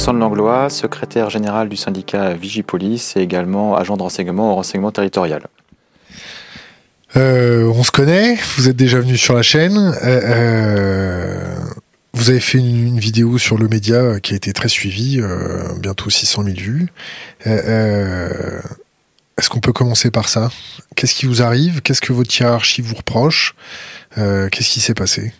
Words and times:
Alexandre 0.00 0.20
Langlois, 0.20 0.70
secrétaire 0.70 1.28
général 1.28 1.68
du 1.68 1.76
syndicat 1.76 2.32
Vigipolis 2.32 3.12
et 3.16 3.20
également 3.20 3.76
agent 3.76 3.98
de 3.98 4.02
renseignement 4.02 4.52
au 4.52 4.54
renseignement 4.54 4.92
territorial. 4.92 5.42
Euh, 7.18 7.66
on 7.66 7.84
se 7.84 7.90
connaît, 7.90 8.38
vous 8.56 8.70
êtes 8.70 8.76
déjà 8.76 8.98
venu 8.98 9.18
sur 9.18 9.34
la 9.34 9.42
chaîne. 9.42 9.76
Euh, 9.76 10.20
euh, 10.24 11.54
vous 12.14 12.30
avez 12.30 12.40
fait 12.40 12.56
une, 12.56 12.98
vidéo 12.98 13.36
sur 13.36 13.58
le 13.58 13.68
média 13.68 14.18
qui 14.20 14.32
a 14.32 14.36
été 14.36 14.54
très 14.54 14.70
suivie, 14.70 15.20
bientôt 15.80 16.08
600 16.08 16.44
000 16.44 16.56
vues. 16.56 16.86
Est-ce 17.44 18.62
qu'on 19.50 19.60
peut 19.60 19.74
commencer 19.74 20.10
par 20.10 20.30
ça? 20.30 20.50
Qu'est-ce 20.96 21.14
qui 21.14 21.26
vous 21.26 21.42
arrive? 21.42 21.82
Qu'est-ce 21.82 22.00
que 22.00 22.14
votre 22.14 22.34
hiérarchie 22.34 22.80
vous 22.80 22.94
reproche? 22.94 23.54
Qu'est-ce 24.16 24.70
qui 24.70 24.80
s'est 24.80 24.94
passé? 24.94 25.34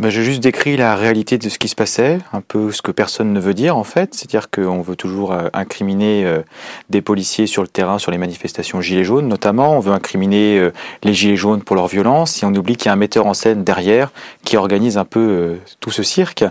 Ben, 0.00 0.08
J'ai 0.08 0.24
juste 0.24 0.42
décrit 0.42 0.78
la 0.78 0.96
réalité 0.96 1.36
de 1.36 1.46
ce 1.50 1.58
qui 1.58 1.68
se 1.68 1.74
passait, 1.74 2.20
un 2.32 2.40
peu 2.40 2.72
ce 2.72 2.80
que 2.80 2.90
personne 2.90 3.34
ne 3.34 3.38
veut 3.38 3.52
dire 3.52 3.76
en 3.76 3.84
fait, 3.84 4.14
c'est-à-dire 4.14 4.48
qu'on 4.48 4.80
veut 4.80 4.96
toujours 4.96 5.32
euh, 5.32 5.48
incriminer 5.52 6.24
euh, 6.24 6.40
des 6.88 7.02
policiers 7.02 7.46
sur 7.46 7.60
le 7.60 7.68
terrain, 7.68 7.98
sur 7.98 8.10
les 8.10 8.16
manifestations 8.16 8.80
gilets 8.80 9.04
jaunes 9.04 9.28
notamment, 9.28 9.76
on 9.76 9.80
veut 9.80 9.92
incriminer 9.92 10.58
euh, 10.58 10.72
les 11.02 11.12
gilets 11.12 11.36
jaunes 11.36 11.60
pour 11.60 11.76
leur 11.76 11.86
violence, 11.86 12.42
et 12.42 12.46
on 12.46 12.54
oublie 12.54 12.76
qu'il 12.78 12.86
y 12.86 12.88
a 12.88 12.94
un 12.94 12.96
metteur 12.96 13.26
en 13.26 13.34
scène 13.34 13.62
derrière 13.62 14.10
qui 14.42 14.56
organise 14.56 14.96
un 14.96 15.04
peu 15.04 15.58
tout 15.80 15.90
ce 15.90 16.02
cirque, 16.02 16.46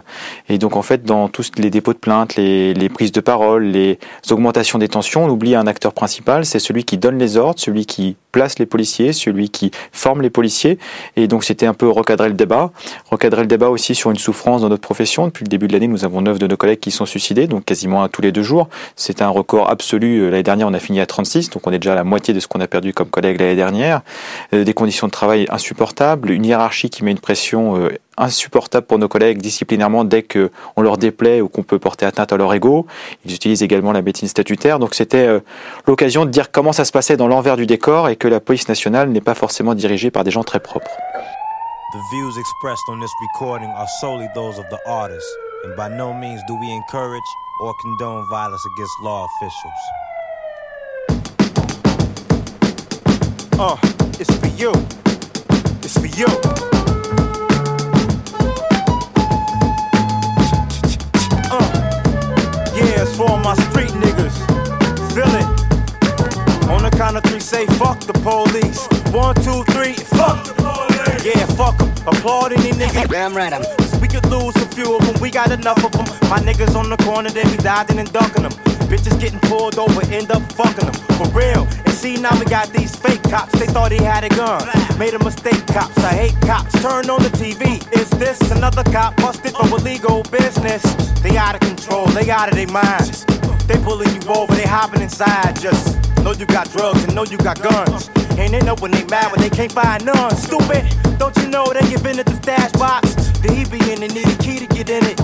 et 0.47 0.59
donc 0.59 0.75
en 0.75 0.83
fait 0.83 1.02
dans 1.02 1.27
tous 1.27 1.49
les 1.57 1.71
dépôts 1.71 1.93
de 1.93 1.97
plaintes, 1.97 2.35
les, 2.35 2.75
les 2.75 2.89
prises 2.89 3.11
de 3.11 3.21
parole, 3.21 3.63
les 3.63 3.97
augmentations 4.29 4.77
des 4.77 4.89
tensions, 4.89 5.25
on 5.25 5.29
oublie 5.29 5.55
un 5.55 5.65
acteur 5.65 5.93
principal, 5.93 6.45
c'est 6.45 6.59
celui 6.59 6.83
qui 6.83 6.99
donne 6.99 7.17
les 7.17 7.35
ordres, 7.35 7.59
celui 7.59 7.87
qui 7.87 8.15
place 8.31 8.59
les 8.59 8.67
policiers, 8.67 9.11
celui 9.11 9.49
qui 9.49 9.71
forme 9.91 10.21
les 10.21 10.29
policiers, 10.29 10.77
et 11.15 11.27
donc 11.27 11.43
c'était 11.43 11.65
un 11.65 11.73
peu 11.73 11.89
recadrer 11.89 12.27
le 12.27 12.35
débat, 12.35 12.71
recadrer 13.09 13.38
le 13.41 13.47
débat 13.47 13.69
aussi 13.69 13.95
sur 13.95 14.11
une 14.11 14.17
souffrance 14.17 14.61
dans 14.61 14.69
notre 14.69 14.81
profession. 14.81 15.27
Depuis 15.27 15.43
le 15.43 15.49
début 15.49 15.67
de 15.67 15.73
l'année, 15.73 15.87
nous 15.87 16.05
avons 16.05 16.21
neuf 16.21 16.39
de 16.39 16.47
nos 16.47 16.57
collègues 16.57 16.79
qui 16.79 16.91
sont 16.91 17.05
suicidés, 17.05 17.47
donc 17.47 17.65
quasiment 17.65 18.03
un 18.03 18.09
tous 18.09 18.21
les 18.21 18.31
deux 18.31 18.43
jours. 18.43 18.69
C'est 18.95 19.21
un 19.21 19.29
record 19.29 19.69
absolu. 19.69 20.19
Euh, 20.19 20.29
L'année 20.29 20.43
dernière, 20.43 20.67
on 20.67 20.73
a 20.73 20.79
fini 20.79 20.99
à 20.99 21.05
36, 21.05 21.49
donc 21.49 21.65
on 21.67 21.71
est 21.71 21.79
déjà 21.79 21.93
à 21.93 21.95
la 21.95 22.03
moitié 22.03 22.33
de 22.33 22.39
ce 22.39 22.47
qu'on 22.47 22.59
a 22.59 22.67
perdu 22.67 22.93
comme 22.93 23.09
collègues 23.09 23.39
l'année 23.39 23.55
dernière. 23.55 24.01
Euh, 24.53 24.63
des 24.63 24.73
conditions 24.73 25.07
de 25.07 25.11
travail 25.11 25.45
insupportables, 25.49 26.31
une 26.31 26.45
hiérarchie 26.45 26.89
qui 26.89 27.03
met 27.03 27.11
une 27.11 27.19
pression 27.19 27.77
euh, 27.77 27.89
insupportable 28.17 28.85
pour 28.85 28.99
nos 28.99 29.07
collègues 29.07 29.39
disciplinairement 29.39 30.03
dès 30.03 30.23
que 30.23 30.51
on 30.75 30.81
leur 30.81 30.97
déplaît 30.97 31.41
ou 31.41 31.47
qu'on 31.47 31.63
peut 31.63 31.79
porter 31.79 32.05
atteinte 32.05 32.33
à 32.33 32.37
leur 32.37 32.53
ego. 32.53 32.85
Ils 33.25 33.33
utilisent 33.33 33.63
également 33.63 33.91
la 33.91 34.01
médecine 34.01 34.27
statutaire. 34.27 34.79
Donc 34.79 34.93
c'était 34.93 35.39
l'occasion 35.87 36.25
de 36.25 36.29
dire 36.29 36.51
comment 36.51 36.73
ça 36.73 36.83
se 36.83 36.91
passait 36.91 37.15
dans 37.15 37.27
l'envers 37.27 37.55
du 37.55 37.65
décor 37.65 38.09
et 38.09 38.17
que 38.17 38.27
la 38.27 38.41
police 38.41 38.67
nationale 38.67 39.09
n'est 39.09 39.21
pas 39.21 39.35
forcément 39.35 39.73
dirigée 39.73 40.11
par 40.11 40.25
des 40.25 40.31
gens 40.31 40.43
très 40.43 40.59
propres. 40.59 40.91
The 41.91 42.03
views 42.11 42.37
expressed 42.37 42.83
on 42.87 42.99
this 42.99 43.11
recording 43.19 43.69
are 43.69 43.87
solely 43.99 44.29
those 44.35 44.59
of 44.59 44.69
the 44.69 44.79
artist, 44.85 45.25
and 45.63 45.75
by 45.75 45.87
no 45.87 46.13
means 46.13 46.39
do 46.47 46.53
we 46.55 46.71
encourage 46.71 47.23
or 47.61 47.73
condone 47.81 48.29
violence 48.29 48.63
against 48.63 48.93
law 49.01 49.25
officials. 49.25 49.73
Uh, 53.59 53.75
it's 54.19 54.35
for 54.37 54.49
you. 54.49 54.71
It's 55.81 55.97
for 55.97 56.05
you. 56.05 56.27
Uh, 61.49 61.69
yeah, 62.75 63.02
it's 63.02 63.17
for 63.17 63.35
my 63.39 63.55
street 63.55 63.89
niggas. 63.97 64.37
Feel 65.15 65.33
it. 65.33 66.69
On 66.69 66.83
the 66.83 66.91
count 66.91 67.17
of 67.17 67.23
three, 67.23 67.39
say 67.39 67.65
fuck 67.77 67.99
the 68.02 68.14
police. 68.14 68.87
One, 69.11 69.33
two, 69.37 69.64
three, 69.73 69.93
fuck. 69.93 70.58
Yeah, 71.23 71.45
fuck 71.58 71.77
them. 71.77 71.89
Applaud 72.08 72.53
any 72.53 72.71
nigga. 72.71 73.08
Damn 73.09 73.36
right, 73.36 73.53
I'm. 73.53 73.64
We 74.02 74.08
could 74.08 74.25
lose 74.27 74.55
a 74.55 74.65
few 74.67 74.95
of 74.95 75.05
them, 75.05 75.20
we 75.21 75.30
got 75.30 75.52
enough 75.52 75.83
of 75.83 75.92
them. 75.92 76.05
My 76.30 76.39
niggas 76.39 76.75
on 76.75 76.89
the 76.89 76.97
corner, 76.97 77.30
they 77.30 77.43
be 77.43 77.58
dodging 77.58 77.99
and 77.99 78.11
ducking 78.14 78.43
them. 78.43 78.52
Bitches 78.87 79.20
getting 79.20 79.39
pulled 79.42 79.77
over, 79.77 80.02
end 80.11 80.31
up 80.31 80.42
fucking 80.53 80.86
them. 80.86 80.93
For 81.17 81.27
real. 81.30 81.67
And 81.86 81.93
see, 81.93 82.15
now 82.15 82.37
we 82.39 82.45
got 82.45 82.70
these 82.70 82.95
fake 82.95 83.21
cops. 83.23 83.52
They 83.59 83.67
thought 83.67 83.92
he 83.92 84.02
had 84.02 84.23
a 84.23 84.30
gun. 84.30 84.65
Made 84.97 85.14
a 85.14 85.20
mistake, 85.20 85.65
cops. 85.67 85.97
I 85.99 86.14
hate 86.14 86.42
cops. 86.42 86.71
Turn 86.81 87.09
on 87.09 87.21
the 87.21 87.30
TV. 87.30 87.83
Is 87.93 88.09
this 88.11 88.39
another 88.52 88.83
cop 88.86 89.15
busted 89.17 89.53
for 89.53 89.67
illegal 89.77 90.23
business? 90.31 90.81
They 91.21 91.37
out 91.37 91.55
of 91.55 91.61
control, 91.61 92.08
they 92.08 92.30
out 92.31 92.49
of 92.49 92.55
their 92.55 92.67
minds. 92.67 93.26
They 93.67 93.77
pulling 93.83 94.09
you 94.15 94.21
over, 94.30 94.55
they 94.55 94.64
hopping 94.64 95.02
inside. 95.02 95.59
Just 95.59 95.97
know 96.23 96.31
you 96.31 96.45
got 96.45 96.71
drugs 96.71 97.03
and 97.03 97.14
know 97.14 97.26
you 97.26 97.37
got 97.37 97.61
guns. 97.61 98.09
And 98.39 98.54
they 98.54 98.61
know 98.61 98.76
when 98.76 98.92
they 98.92 99.04
mad 99.05 99.32
when 99.32 99.42
they 99.42 99.50
can't 99.50 99.72
find 99.72 100.05
none. 100.05 100.36
Stupid, 100.38 100.86
don't 101.20 101.36
you 101.38 101.50
know 101.50 101.66
they 101.73 101.82
give 101.89 102.05
in 102.05 102.20
at 102.20 102.26
the 102.26 102.36
stash 102.36 102.72
box? 102.72 103.14
Did 103.42 103.52
he 103.52 103.66
be 103.66 103.80
in 103.92 104.02
and 104.02 104.14
need 104.14 104.27
a 104.27 104.38
key 104.38 104.60
to 104.60 104.67
get 104.67 104.89
in 104.89 105.04
it? 105.05 105.20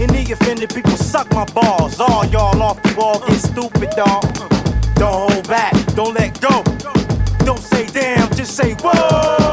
Any 0.00 0.32
offended 0.32 0.74
people 0.74 0.96
suck 0.96 1.30
my 1.32 1.44
balls. 1.46 2.00
All 2.00 2.24
y'all 2.26 2.60
off 2.62 2.82
the 2.82 2.94
wall 2.96 3.20
get 3.20 3.38
stupid, 3.38 3.90
dog. 3.90 4.22
Don't 4.94 5.30
hold 5.30 5.46
back, 5.48 5.72
don't 5.94 6.14
let 6.14 6.40
go. 6.40 6.64
Don't 7.44 7.60
say 7.60 7.86
damn, 7.86 8.28
just 8.34 8.56
say 8.56 8.72
whoa. 8.80 9.45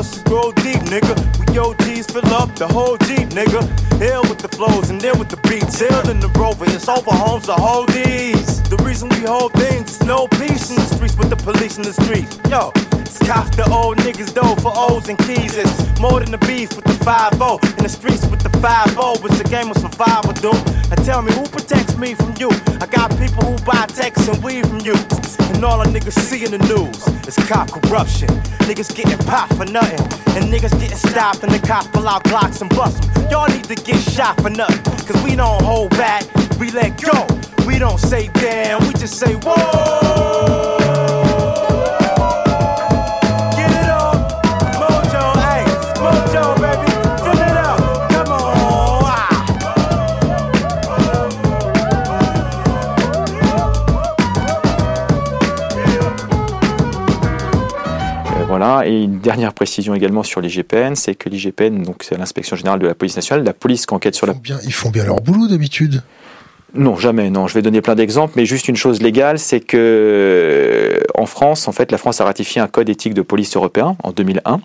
Us 0.00 0.22
grow 0.22 0.50
deep, 0.52 0.82
nigga? 0.88 1.14
We 1.38 1.58
OGs 1.58 2.06
fill 2.06 2.32
up 2.34 2.54
the 2.56 2.66
whole 2.66 2.96
Jeep, 3.06 3.28
nigga. 3.38 3.60
Hill 3.98 4.22
with 4.22 4.38
the 4.38 4.48
flows 4.48 4.88
and 4.88 4.98
then 5.00 5.18
with 5.18 5.28
the 5.28 5.36
beats. 5.48 5.78
Hill 5.78 6.08
in 6.08 6.20
the 6.20 6.28
rover, 6.40 6.64
it's 6.64 6.88
over 6.88 7.12
homes 7.12 7.46
to 7.46 7.52
hold 7.52 7.88
these. 7.90 8.62
The 8.70 8.78
reason 8.78 9.10
we 9.10 9.20
hold 9.20 9.52
things 9.52 10.00
is 10.00 10.02
no 10.02 10.26
peace 10.40 10.70
in 10.70 10.76
the 10.76 10.88
streets 10.94 11.16
with 11.16 11.28
the 11.28 11.36
police 11.36 11.76
in 11.76 11.82
the 11.82 11.92
streets. 11.92 12.32
Yo, 12.48 12.72
cops 13.20 13.54
the 13.56 13.68
old 13.70 13.98
niggas 13.98 14.32
though 14.34 14.54
for 14.56 14.72
O's 14.74 15.08
and 15.08 15.18
keys. 15.18 15.56
It's 15.56 16.00
more 16.00 16.20
than 16.20 16.30
the 16.30 16.38
beef 16.46 16.74
with 16.74 16.84
the 16.84 16.96
5 17.04 17.32
In 17.78 17.84
the 17.84 17.88
streets 17.88 18.26
with 18.26 18.40
the 18.40 18.50
5 18.58 18.96
It's 19.24 19.40
a 19.40 19.44
game 19.44 19.70
of 19.70 19.78
survival, 19.78 20.32
dude. 20.32 20.54
Now 20.90 20.96
tell 21.04 21.22
me 21.22 21.32
who 21.32 21.44
protects 21.46 21.96
me 21.96 22.14
from 22.14 22.34
you? 22.38 22.50
I 22.80 22.86
got 22.86 23.10
people 23.18 23.42
who 23.44 23.56
buy 23.64 23.86
texts 23.86 24.28
and 24.28 24.42
weed 24.42 24.66
from 24.66 24.80
you. 24.80 24.94
And 25.54 25.64
all 25.64 25.78
the 25.82 25.90
niggas 25.90 26.18
see 26.18 26.44
in 26.44 26.52
the 26.52 26.62
news 26.72 27.00
is 27.28 27.36
cop 27.48 27.70
corruption. 27.70 28.28
Niggas 28.68 28.94
getting 28.94 29.18
popped 29.26 29.54
for 29.54 29.66
nothing. 29.66 30.00
And 30.36 30.52
niggas 30.52 30.78
getting 30.80 30.96
stopped 30.96 31.42
and 31.42 31.52
the 31.52 31.60
cops 31.66 31.88
pull 31.88 32.08
out 32.08 32.24
Glocks 32.24 32.60
and 32.60 32.70
bust 32.70 33.02
them. 33.02 33.30
Y'all 33.30 33.48
need 33.48 33.64
to 33.64 33.74
get 33.74 33.98
shot 33.98 34.40
for 34.40 34.50
nothing. 34.50 34.82
Cause 35.06 35.22
we 35.24 35.36
don't 35.36 35.62
hold 35.62 35.90
back, 35.90 36.24
we 36.58 36.70
let 36.70 37.00
go. 37.00 37.26
We 37.66 37.78
don't 37.78 37.98
say 37.98 38.28
damn, 38.34 38.80
we 38.86 38.92
just 38.94 39.18
say 39.18 39.34
whoa. 39.34 40.59
Voilà. 58.60 58.86
Et 58.86 59.02
une 59.02 59.20
dernière 59.20 59.54
précision 59.54 59.94
également 59.94 60.22
sur 60.22 60.40
l'IGPN, 60.40 60.94
c'est 60.94 61.14
que 61.14 61.28
l'IGPN, 61.28 61.82
donc 61.82 62.02
c'est 62.02 62.18
l'inspection 62.18 62.56
générale 62.56 62.78
de 62.78 62.86
la 62.86 62.94
police 62.94 63.16
nationale, 63.16 63.44
la 63.44 63.54
police 63.54 63.86
qui 63.86 63.94
enquête 63.94 64.14
sur 64.14 64.26
la 64.26 64.34
bien, 64.34 64.58
ils 64.64 64.72
font 64.72 64.90
bien 64.90 65.04
leur 65.04 65.20
boulot 65.20 65.48
d'habitude. 65.48 66.02
Non, 66.74 66.96
jamais. 66.96 67.30
Non, 67.30 67.46
je 67.46 67.54
vais 67.54 67.62
donner 67.62 67.80
plein 67.80 67.94
d'exemples, 67.94 68.34
mais 68.36 68.44
juste 68.44 68.68
une 68.68 68.76
chose 68.76 69.00
légale, 69.00 69.38
c'est 69.38 69.60
que 69.60 69.76
euh, 69.78 71.00
en 71.14 71.26
France, 71.26 71.68
en 71.68 71.72
fait, 71.72 71.90
la 71.90 71.98
France 71.98 72.20
a 72.20 72.24
ratifié 72.24 72.60
un 72.60 72.68
code 72.68 72.88
éthique 72.88 73.14
de 73.14 73.22
police 73.22 73.56
européen 73.56 73.96
en 74.04 74.12
2001. 74.12 74.60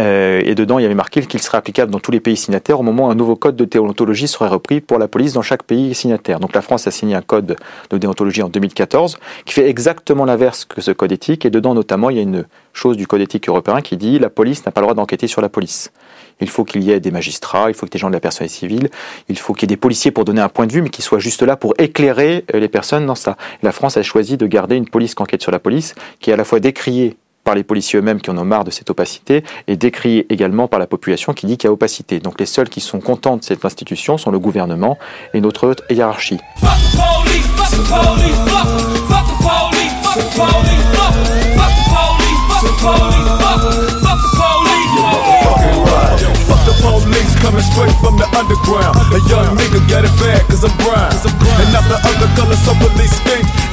Euh, 0.00 0.42
et 0.44 0.54
dedans, 0.54 0.78
il 0.78 0.82
y 0.82 0.84
avait 0.84 0.94
marqué 0.94 1.22
qu'il 1.22 1.40
serait 1.42 1.58
applicable 1.58 1.92
dans 1.92 2.00
tous 2.00 2.10
les 2.10 2.20
pays 2.20 2.36
signataires 2.36 2.80
au 2.80 2.82
moment 2.82 3.08
où 3.08 3.10
un 3.10 3.14
nouveau 3.14 3.36
code 3.36 3.56
de 3.56 3.64
déontologie 3.64 4.28
serait 4.28 4.48
repris 4.48 4.80
pour 4.80 4.98
la 4.98 5.08
police 5.08 5.32
dans 5.32 5.42
chaque 5.42 5.62
pays 5.62 5.94
signataire. 5.94 6.40
Donc 6.40 6.54
la 6.54 6.62
France 6.62 6.86
a 6.86 6.90
signé 6.90 7.14
un 7.14 7.22
code 7.22 7.56
de 7.90 7.98
déontologie 7.98 8.42
en 8.42 8.48
2014 8.48 9.18
qui 9.44 9.54
fait 9.54 9.68
exactement 9.68 10.24
l'inverse 10.24 10.64
que 10.64 10.80
ce 10.80 10.90
code 10.90 11.12
éthique. 11.12 11.46
Et 11.46 11.50
dedans, 11.50 11.74
notamment, 11.74 12.10
il 12.10 12.16
y 12.16 12.20
a 12.20 12.22
une 12.22 12.44
chose 12.72 12.96
du 12.96 13.06
code 13.06 13.20
éthique 13.20 13.48
européen 13.48 13.80
qui 13.80 13.96
dit 13.96 14.18
la 14.18 14.30
police 14.30 14.66
n'a 14.66 14.72
pas 14.72 14.80
le 14.80 14.86
droit 14.86 14.94
d'enquêter 14.94 15.28
sur 15.28 15.40
la 15.40 15.48
police. 15.48 15.92
Il 16.40 16.48
faut 16.48 16.64
qu'il 16.64 16.82
y 16.82 16.90
ait 16.90 17.00
des 17.00 17.12
magistrats, 17.12 17.68
il 17.68 17.74
faut 17.74 17.86
ait 17.86 17.90
des 17.90 17.98
gens 17.98 18.08
de 18.08 18.14
la 18.14 18.20
personne 18.20 18.48
civile, 18.48 18.90
il 19.28 19.38
faut 19.38 19.54
qu'il 19.54 19.62
y 19.62 19.72
ait 19.72 19.76
des 19.76 19.80
policiers 19.80 20.10
pour 20.10 20.24
donner 20.24 20.40
un 20.40 20.48
point 20.48 20.66
de 20.66 20.72
vue, 20.72 20.82
mais 20.82 20.90
qui 20.90 21.02
soient 21.02 21.20
juste 21.20 21.42
là 21.42 21.56
pour 21.56 21.74
éclairer 21.78 22.44
euh, 22.52 22.58
les 22.58 22.68
personnes 22.68 23.06
dans 23.06 23.14
ça. 23.14 23.36
la 23.62 23.70
France 23.70 23.96
a 23.96 24.02
choisi 24.02 24.36
de 24.36 24.46
garder 24.46 24.74
une 24.74 24.88
police 24.88 25.14
qui 25.14 25.22
enquête 25.22 25.42
sur 25.42 25.52
la 25.52 25.60
police, 25.60 25.94
qui 26.18 26.30
est 26.30 26.32
à 26.32 26.36
la 26.36 26.44
fois 26.44 26.58
décriée 26.58 27.16
par 27.44 27.54
les 27.54 27.62
policiers 27.62 27.98
eux-mêmes 27.98 28.20
qui 28.20 28.30
en 28.30 28.38
ont 28.38 28.44
marre 28.44 28.64
de 28.64 28.70
cette 28.70 28.90
opacité 28.90 29.44
et 29.68 29.76
décriée 29.76 30.26
également 30.30 30.66
par 30.66 30.80
la 30.80 30.86
population 30.86 31.32
qui 31.32 31.46
dit 31.46 31.56
qu'il 31.56 31.68
y 31.68 31.70
a 31.70 31.72
opacité. 31.72 32.18
Donc 32.18 32.40
les 32.40 32.46
seuls 32.46 32.68
qui 32.68 32.80
sont 32.80 33.00
contents 33.00 33.36
de 33.36 33.44
cette 33.44 33.64
institution 33.64 34.18
sont 34.18 34.30
le 34.30 34.38
gouvernement 34.38 34.98
et 35.34 35.40
notre 35.40 35.68
haute 35.68 35.82
hiérarchie. 35.90 36.40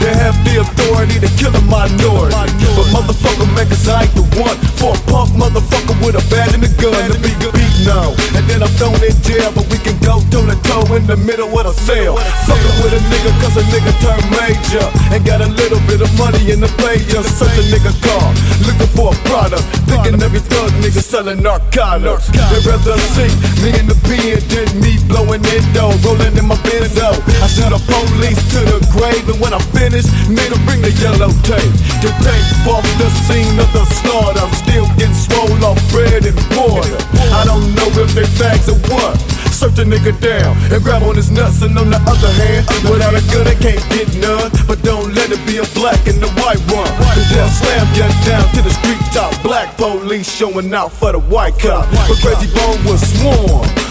They 0.02 0.14
have 0.18 0.36
the 0.44 0.66
authority 0.66 1.22
to 1.22 1.30
kill 1.38 1.54
a 1.54 1.62
minority. 1.70 2.34
But 2.74 2.90
motherfucker, 2.90 3.46
cause 3.70 3.88
I 3.88 4.04
ain't 4.04 4.16
the 4.18 4.26
one 4.42 4.58
for 4.82 4.98
a 4.98 5.00
punk 5.06 5.38
motherfucker 5.38 5.96
with 6.02 6.18
a 6.18 6.24
badge 6.34 6.58
and 6.58 6.66
a 6.66 6.72
gun 6.82 6.98
to 7.14 7.18
be 7.22 7.32
beat 7.54 7.76
now. 7.86 8.10
And 8.34 8.44
then 8.50 8.66
I'm 8.66 8.74
thrown 8.82 8.98
in 8.98 9.14
jail, 9.22 9.54
but 9.54 9.70
we 9.70 9.78
can 9.78 9.94
go 10.02 10.18
toe 10.34 10.46
to 10.50 10.58
toe 10.66 10.86
in 10.98 11.06
the 11.06 11.18
middle 11.18 11.48
of 11.54 11.64
the 11.70 11.74
cell. 11.86 12.18
Fucking 12.50 12.78
with 12.82 12.98
a 12.98 13.02
nigga 13.14 13.32
cause 13.46 13.58
a 13.62 13.64
nigga 13.70 13.94
turned 14.02 14.28
major. 14.42 14.86
And 15.14 15.22
got 15.22 15.42
a 15.46 15.50
little 15.50 15.82
bit 15.86 16.02
of 16.02 16.10
money 16.18 16.50
in 16.50 16.60
the 16.60 16.72
pager. 16.82 17.22
Search 17.22 17.58
a 17.62 17.64
nigga 17.70 17.94
car, 18.02 18.34
looking 18.66 18.90
for 18.98 19.14
a 19.14 19.18
product. 19.30 19.64
Thinking 19.86 20.18
every 20.22 20.42
thug 20.42 20.72
nigga 20.82 21.02
selling 21.02 21.44
narcotics. 21.44 22.34
They'd 22.50 22.66
rather 22.66 22.98
see 23.14 23.30
me 23.62 23.70
in 23.78 23.86
the 23.86 23.98
pen 24.10 24.42
than 24.50 24.68
me 24.82 24.98
blowing 25.06 25.46
it 25.46 25.66
dough, 25.78 25.94
rolling 26.02 26.34
in 26.38 26.48
my 26.48 26.58
benzo. 26.66 27.14
I 27.44 27.48
send 27.48 27.76
the 27.76 27.82
police 27.86 28.42
to 28.56 28.60
the 28.66 28.80
grave, 28.96 29.28
and 29.30 29.40
when 29.44 29.54
I 29.54 29.60
finish, 29.76 29.91
made 29.92 30.48
them 30.48 30.64
bring 30.64 30.80
the 30.80 30.92
yellow 31.04 31.28
tape 31.44 31.76
to 32.00 32.10
tape 32.24 32.48
off 32.72 32.86
the 32.96 33.10
scene 33.28 33.60
of 33.60 33.68
the 33.76 33.84
slaughter. 34.00 34.40
I'm 34.40 34.54
still 34.56 34.88
getting 34.96 35.14
swole 35.14 35.52
off 35.68 35.80
bread 35.92 36.24
and 36.24 36.38
water. 36.56 36.96
I 37.36 37.44
don't 37.44 37.76
know 37.76 37.92
if 38.00 38.16
they 38.16 38.24
fags 38.40 38.72
or 38.72 38.80
what. 38.88 39.20
Search 39.52 39.78
a 39.80 39.86
nigga 39.86 40.16
down 40.24 40.56
and 40.72 40.82
grab 40.82 41.04
on 41.04 41.16
his 41.16 41.30
nuts, 41.30 41.62
and 41.62 41.78
on 41.78 41.92
the 41.92 42.00
other 42.08 42.32
hand, 42.40 42.66
without 42.88 43.14
a 43.14 43.22
gun, 43.36 43.44
they 43.44 43.60
can't 43.60 43.84
get 43.92 44.08
none. 44.16 44.50
But 44.66 44.82
don't 44.82 45.14
let 45.14 45.30
it 45.30 45.44
be 45.46 45.60
a 45.60 45.68
black 45.76 46.08
and 46.08 46.24
a 46.24 46.32
white 46.40 46.64
one. 46.72 46.90
Cause 47.12 47.28
they'll 47.30 47.52
slam 47.52 47.86
you 47.94 48.08
down 48.24 48.48
to 48.56 48.62
the 48.64 48.72
street 48.72 49.04
top. 49.12 49.36
Black 49.44 49.76
police 49.76 50.32
showing 50.32 50.74
out 50.74 50.92
for 50.94 51.12
the 51.12 51.20
white 51.20 51.60
cop. 51.60 51.84
But 52.08 52.18
Crazy 52.24 52.48
Bone 52.56 52.80
was 52.88 53.04
sworn 53.20 53.91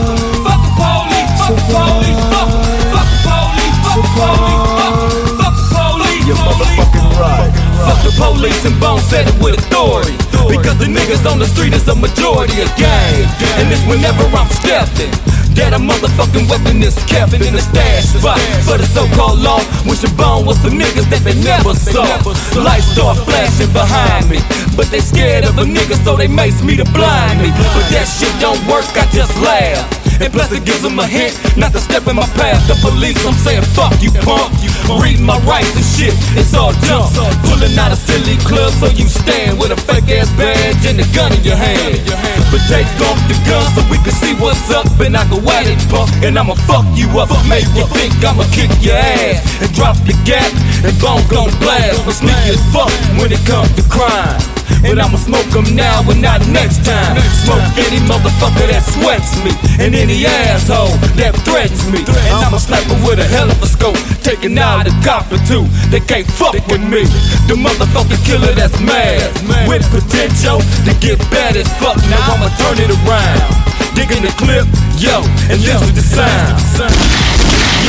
police, 1.71 2.21
fuck 2.31 2.49
the 2.51 3.19
police, 3.23 3.77
fuck 3.81 3.95
the, 3.95 4.11
police, 4.11 4.59
fuck 5.39 5.55
the 5.55 5.71
police, 5.71 6.35
fuck 6.35 6.55
fuck 6.75 6.91
the 6.91 7.01
police. 7.15 7.71
Fuck 7.81 7.99
the 8.05 8.13
police 8.13 8.63
and 8.65 8.77
Bone 8.79 9.01
said 9.01 9.27
it 9.27 9.37
with 9.41 9.57
authority. 9.57 10.15
Because 10.47 10.77
the 10.77 10.85
niggas 10.85 11.25
on 11.29 11.39
the 11.39 11.45
street 11.45 11.73
is 11.73 11.87
a 11.87 11.95
majority 11.95 12.61
of 12.61 12.69
gang. 12.77 13.25
And 13.57 13.71
it's 13.71 13.81
whenever 13.89 14.23
I'm 14.35 14.49
stepping. 14.61 15.11
That 15.55 15.75
a 15.75 15.81
motherfucking 15.83 16.47
weapon 16.47 16.81
is 16.81 16.95
kept 17.11 17.33
in 17.33 17.51
the 17.51 17.59
stash 17.59 18.07
spot 18.07 18.39
For 18.63 18.79
the 18.79 18.87
so-called 18.87 19.43
law 19.43 19.59
Wishing 19.83 20.15
Bone 20.15 20.45
was 20.45 20.55
some 20.63 20.79
niggas 20.79 21.11
that 21.11 21.27
they 21.27 21.35
never 21.43 21.75
saw 21.75 22.07
Lights 22.55 22.87
start 22.95 23.19
flashing 23.27 23.67
behind 23.75 24.31
me 24.31 24.39
But 24.79 24.87
they 24.87 25.01
scared 25.03 25.43
of 25.43 25.57
a 25.59 25.67
nigga 25.67 25.99
so 26.05 26.15
they 26.15 26.29
mace 26.29 26.63
me 26.63 26.77
to 26.77 26.85
blind 26.95 27.43
me 27.43 27.51
But 27.51 27.83
that 27.91 28.07
shit 28.07 28.31
don't 28.39 28.63
work, 28.63 28.87
I 28.95 29.03
just 29.11 29.35
laugh 29.43 30.00
and 30.21 30.31
plus 30.31 30.51
it 30.51 30.63
gives 30.65 30.81
them 30.81 30.99
a 30.99 31.07
hint 31.07 31.33
not 31.57 31.71
to 31.73 31.79
step 31.79 32.07
in 32.07 32.15
my 32.15 32.27
path. 32.37 32.61
The 32.67 32.77
police, 32.79 33.17
I'm 33.25 33.33
saying 33.33 33.63
fuck 33.73 33.93
you 34.01 34.11
punk. 34.21 34.53
Reading 34.89 35.25
my 35.25 35.37
rights 35.45 35.75
and 35.75 35.85
shit, 35.85 36.13
it's 36.33 36.53
all 36.53 36.73
dumb. 36.87 37.07
Pulling 37.47 37.77
out 37.77 37.91
a 37.91 37.99
silly 37.99 38.37
club 38.43 38.71
so 38.73 38.87
you 38.87 39.07
stand 39.07 39.59
with 39.59 39.71
a 39.71 39.79
fake 39.87 40.09
ass 40.09 40.29
badge 40.35 40.85
and 40.85 40.99
a 40.99 41.07
gun 41.15 41.31
in 41.33 41.43
your 41.43 41.55
hand. 41.55 42.01
But 42.51 42.61
take 42.67 42.89
off 43.07 43.19
the 43.29 43.37
gun 43.47 43.63
so 43.75 43.81
we 43.87 43.97
can 44.03 44.11
see 44.11 44.35
what's 44.35 44.69
up 44.71 44.87
and 44.99 45.15
I 45.15 45.23
go 45.29 45.39
at 45.51 45.67
it, 45.67 45.79
punk. 45.87 46.11
And 46.23 46.37
I'ma 46.37 46.55
fuck 46.67 46.85
you 46.93 47.07
up, 47.19 47.31
make 47.47 47.67
you 47.75 47.85
think 47.95 48.13
I'ma 48.23 48.43
kick 48.51 48.71
your 48.83 48.97
ass 48.97 49.39
and 49.61 49.71
drop 49.73 49.95
your 50.03 50.17
gap. 50.25 50.51
And 50.83 50.93
bones 50.99 51.27
gon' 51.27 51.53
blast 51.59 52.03
for 52.03 52.11
sneaky 52.11 52.55
as 52.55 52.61
fuck 52.73 52.91
when 53.19 53.31
it 53.31 53.41
comes 53.45 53.71
to 53.79 53.83
crime. 53.87 54.39
And 54.83 54.97
I'ma 54.97 55.17
smoke 55.17 55.45
them 55.51 55.75
now 55.75 56.01
and 56.09 56.21
not 56.21 56.41
next 56.47 56.83
time. 56.85 57.19
Smoke 57.45 57.61
any 57.77 58.01
motherfucker 58.07 58.65
that 58.71 58.81
sweats 58.81 59.37
me. 59.43 59.51
And 59.77 59.93
any 59.93 60.25
asshole 60.25 60.95
that 61.21 61.35
threatens 61.45 61.85
me. 61.91 62.01
And 62.07 62.39
I'm 62.41 62.53
a 62.55 62.59
sniper 62.59 62.95
with 63.05 63.19
a 63.19 63.27
hell 63.27 63.51
of 63.51 63.61
a 63.61 63.67
scope. 63.67 63.99
Taking 64.23 64.57
out 64.57 64.70
a 64.79 64.93
cop 65.03 65.27
or 65.31 65.41
two. 65.43 65.67
They 65.91 65.99
can't 65.99 66.27
fuck 66.39 66.55
with 66.71 66.83
me. 66.83 67.03
The 67.51 67.59
motherfucking 67.59 68.23
killer 68.23 68.53
that's 68.55 68.79
mad. 68.79 69.19
With 69.67 69.83
potential 69.91 70.63
to 70.87 70.91
get 71.03 71.19
bad 71.27 71.59
as 71.59 71.67
fuck. 71.79 71.99
Now 72.07 72.31
I'ma 72.31 72.47
turn 72.55 72.79
it 72.79 72.91
around. 73.03 73.51
Digging 73.91 74.23
the 74.23 74.31
clip, 74.39 74.63
yo, 74.95 75.19
and 75.51 75.59
this 75.59 75.75
is 75.83 75.91
the 75.91 76.05
sound. 76.15 76.55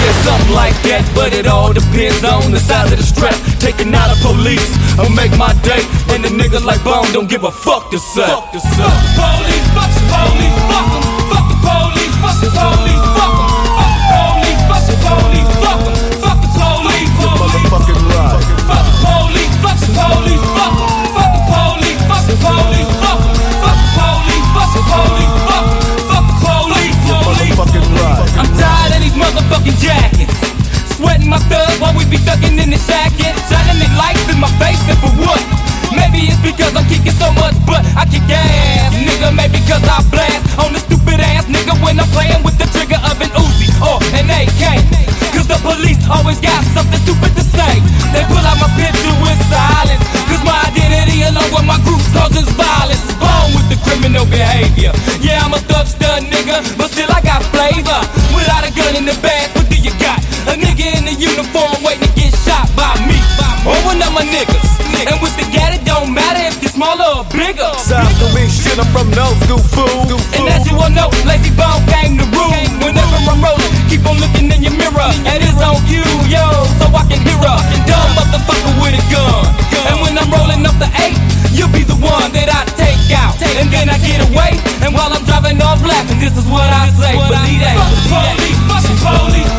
Yeah, 0.02 0.10
something 0.26 0.50
like 0.50 0.74
that, 0.90 1.06
but 1.14 1.30
it 1.30 1.46
all 1.46 1.70
depends 1.70 2.26
on 2.26 2.50
the 2.50 2.58
size 2.58 2.90
of 2.90 2.98
the 2.98 3.06
strap. 3.06 3.38
Taking 3.62 3.94
out 3.94 4.10
a 4.10 4.18
police, 4.18 4.66
I'll 4.98 5.14
make 5.14 5.30
my 5.38 5.54
day. 5.62 5.86
And 6.10 6.26
the 6.26 6.32
nigga 6.34 6.58
like 6.64 6.82
Bone 6.82 7.06
don't 7.14 7.30
give 7.30 7.44
a 7.44 7.52
fuck 7.54 7.94
to 7.94 7.98
say. 8.02 8.26
Fuck 8.26 8.50
the 8.50 8.58
police, 8.58 9.66
fuck 9.70 9.90
the 9.94 10.02
police, 10.10 10.58
fuck 10.66 10.86
them. 10.90 11.06
Fuck 11.30 11.46
the 11.46 11.58
police, 11.62 12.14
fuck 12.18 12.36
the 12.42 12.50
police. 12.50 13.02
Fuck 13.14 13.31
Motherfucking 17.62 18.02
right. 18.10 18.42
Fuck 18.66 18.82
the 18.82 18.94
police, 19.06 19.54
fuck 19.62 19.78
the 19.78 19.90
police, 19.94 20.44
fuck. 20.50 20.74
Fuck 21.14 21.30
the 21.30 21.42
police, 21.46 22.02
fuck 22.10 22.24
the 22.26 22.34
police, 22.42 22.90
fuck. 22.98 23.18
Fuck 23.62 23.78
the 23.78 23.90
police, 23.94 24.48
fuck 24.50 24.70
the 24.74 24.82
police, 24.90 25.34
fuck. 25.46 25.66
Fuck 26.10 26.24
the 26.26 26.34
police, 26.42 26.98
police. 27.06 27.54
Motherfucking 27.54 27.86
right. 28.02 28.30
I'm 28.34 28.50
tired 28.58 28.98
of 28.98 29.00
these 29.02 29.14
motherfucking 29.14 29.78
jackets. 29.78 30.34
Sweating 30.96 31.30
my 31.30 31.38
thugs 31.46 31.78
while 31.78 31.94
we 31.94 32.04
be 32.04 32.18
ducking 32.26 32.58
in 32.58 32.70
the 32.70 32.80
shacket. 32.82 33.34
Shining 33.46 33.78
their 33.78 33.94
lights 33.94 34.26
in 34.26 34.38
my 34.42 34.50
face 34.58 34.82
and 34.90 34.98
for 34.98 35.14
what? 35.22 35.71
Maybe 35.92 36.28
it's 36.32 36.40
because 36.40 36.72
I'm 36.76 36.86
kicking 36.88 37.16
so 37.16 37.28
much 37.36 37.56
but 37.68 37.84
I 37.96 38.04
kick 38.08 38.24
ass. 38.28 38.92
Nigga, 38.96 39.32
maybe 39.34 39.60
cause 39.68 39.82
I 39.84 40.00
blast 40.12 40.44
on 40.60 40.72
the 40.72 40.80
stupid 40.80 41.20
ass 41.20 41.46
nigga 41.48 41.76
when 41.84 42.00
I'm 42.00 42.08
playing 42.16 42.42
with 42.44 42.56
the 42.56 42.68
trigger 42.72 43.00
of 43.00 43.16
an 43.20 43.30
Uzi 43.36 43.68
or 43.80 44.00
an 44.16 44.28
AK. 44.28 44.80
Cause 45.32 45.48
the 45.48 45.58
police 45.64 46.00
always 46.08 46.40
got 46.40 46.60
something 46.76 47.00
stupid 47.04 47.32
to 47.36 47.44
say. 47.44 47.80
They 48.12 48.24
pull 48.28 48.44
out 48.44 48.58
my 48.60 48.68
picture 48.76 49.16
with 49.24 49.38
silence. 49.48 50.04
Cause 50.28 50.42
my 50.44 50.56
identity 50.68 51.24
along 51.28 51.48
with 51.52 51.66
my 51.68 51.78
group 51.84 52.02
causes 52.12 52.48
violence. 52.56 53.02
Born 53.20 53.56
with 53.56 53.68
the 53.72 53.78
criminal 53.84 54.24
behavior. 54.28 54.92
Yeah, 55.20 55.44
I'm 55.44 55.52
a 55.56 55.60
thug 55.64 55.86
stud 55.88 56.24
nigga, 56.28 56.60
but 56.76 56.92
still 56.92 57.10
I 57.12 57.20
got 57.20 57.44
flavor. 57.52 58.00
Without 58.36 58.64
a 58.64 58.70
gun 58.72 58.96
in 58.96 59.04
the 59.04 59.16
bag, 59.24 59.52
what 59.56 59.68
do 59.68 59.76
you 59.76 59.92
got? 60.00 60.20
A 60.48 60.56
nigga 60.56 60.98
in 60.98 61.04
the 61.04 61.16
uniform 61.16 61.80
waiting 61.84 62.08
to 62.08 62.12
get 62.16 62.32
shot 62.44 62.68
by 62.76 62.92
me. 63.06 63.11
One 63.62 64.02
of 64.02 64.12
my 64.12 64.24
niggas. 64.26 64.66
And 65.02 65.18
with 65.22 65.34
the 65.34 65.46
gat, 65.50 65.74
it 65.74 65.84
don't 65.84 66.14
matter 66.14 66.42
if 66.46 66.62
you're 66.62 66.70
smaller 66.70 67.22
or 67.22 67.24
bigger. 67.30 67.66
South 67.78 68.10
me, 68.34 68.46
shit, 68.46 68.78
I'm 68.78 68.86
from 68.94 69.10
no 69.10 69.26
school 69.46 69.62
fool. 69.74 70.06
And 70.38 70.46
as 70.50 70.66
you 70.70 70.78
all 70.78 70.90
know, 70.90 71.10
Lazy 71.26 71.50
Bone 71.54 71.82
came 71.90 72.18
to 72.18 72.26
rule. 72.30 72.50
Whenever 72.82 73.18
I'm 73.26 73.42
rolling, 73.42 73.72
keep 73.90 74.06
on 74.06 74.18
looking 74.22 74.50
in 74.50 74.62
your 74.62 74.74
mirror. 74.78 75.10
And 75.26 75.42
it's 75.42 75.58
on 75.58 75.78
cue, 75.90 76.06
yo, 76.30 76.42
so 76.78 76.86
I 76.94 77.02
can 77.10 77.18
hear 77.22 77.38
a 77.38 77.54
dumb 77.86 78.10
motherfucker 78.14 78.74
with 78.82 78.98
a 78.98 79.02
gun. 79.10 79.46
And 79.90 79.96
when 80.02 80.14
I'm 80.18 80.30
rolling 80.30 80.62
up 80.66 80.78
the 80.78 80.90
eight, 81.02 81.18
you'll 81.50 81.72
be 81.74 81.82
the 81.82 81.98
one 81.98 82.30
that 82.32 82.48
I 82.50 82.62
take 82.78 83.10
out. 83.14 83.34
And 83.58 83.68
then 83.70 83.90
I 83.90 83.98
get 84.00 84.22
away, 84.22 84.58
and 84.86 84.94
while 84.94 85.12
I'm 85.12 85.24
driving 85.26 85.60
off 85.60 85.82
laughing, 85.82 86.18
this 86.22 86.34
is 86.38 86.46
what 86.46 86.70
I 86.70 86.88
say. 86.94 87.14
Believe 87.14 87.60
that. 87.62 87.76
Fuck 87.76 87.90
the 87.90 88.02
police, 88.06 88.60
fuck 88.70 88.82
the 88.86 88.94
police, 89.02 89.51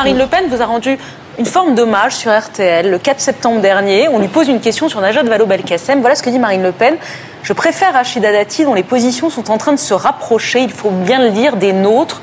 Marine 0.00 0.16
Le 0.16 0.26
Pen 0.28 0.44
vous 0.48 0.62
a 0.62 0.64
rendu 0.64 0.96
une 1.38 1.44
forme 1.44 1.74
d'hommage 1.74 2.12
sur 2.16 2.32
RTL 2.34 2.90
le 2.90 2.96
4 2.98 3.20
septembre 3.20 3.60
dernier. 3.60 4.08
On 4.08 4.18
lui 4.18 4.28
pose 4.28 4.48
une 4.48 4.58
question 4.58 4.88
sur 4.88 4.98
Najat 5.02 5.24
Vallaud-Belkacem. 5.24 6.00
Voilà 6.00 6.14
ce 6.14 6.22
que 6.22 6.30
dit 6.30 6.38
Marine 6.38 6.62
Le 6.62 6.72
Pen. 6.72 6.94
Je 7.42 7.52
préfère 7.52 7.92
Rachida 7.92 8.32
Dati 8.32 8.64
dont 8.64 8.72
les 8.72 8.82
positions 8.82 9.28
sont 9.28 9.50
en 9.50 9.58
train 9.58 9.72
de 9.74 9.78
se 9.78 9.92
rapprocher, 9.92 10.60
il 10.60 10.70
faut 10.70 10.88
bien 10.88 11.20
le 11.22 11.28
dire, 11.28 11.56
des 11.56 11.74
nôtres, 11.74 12.22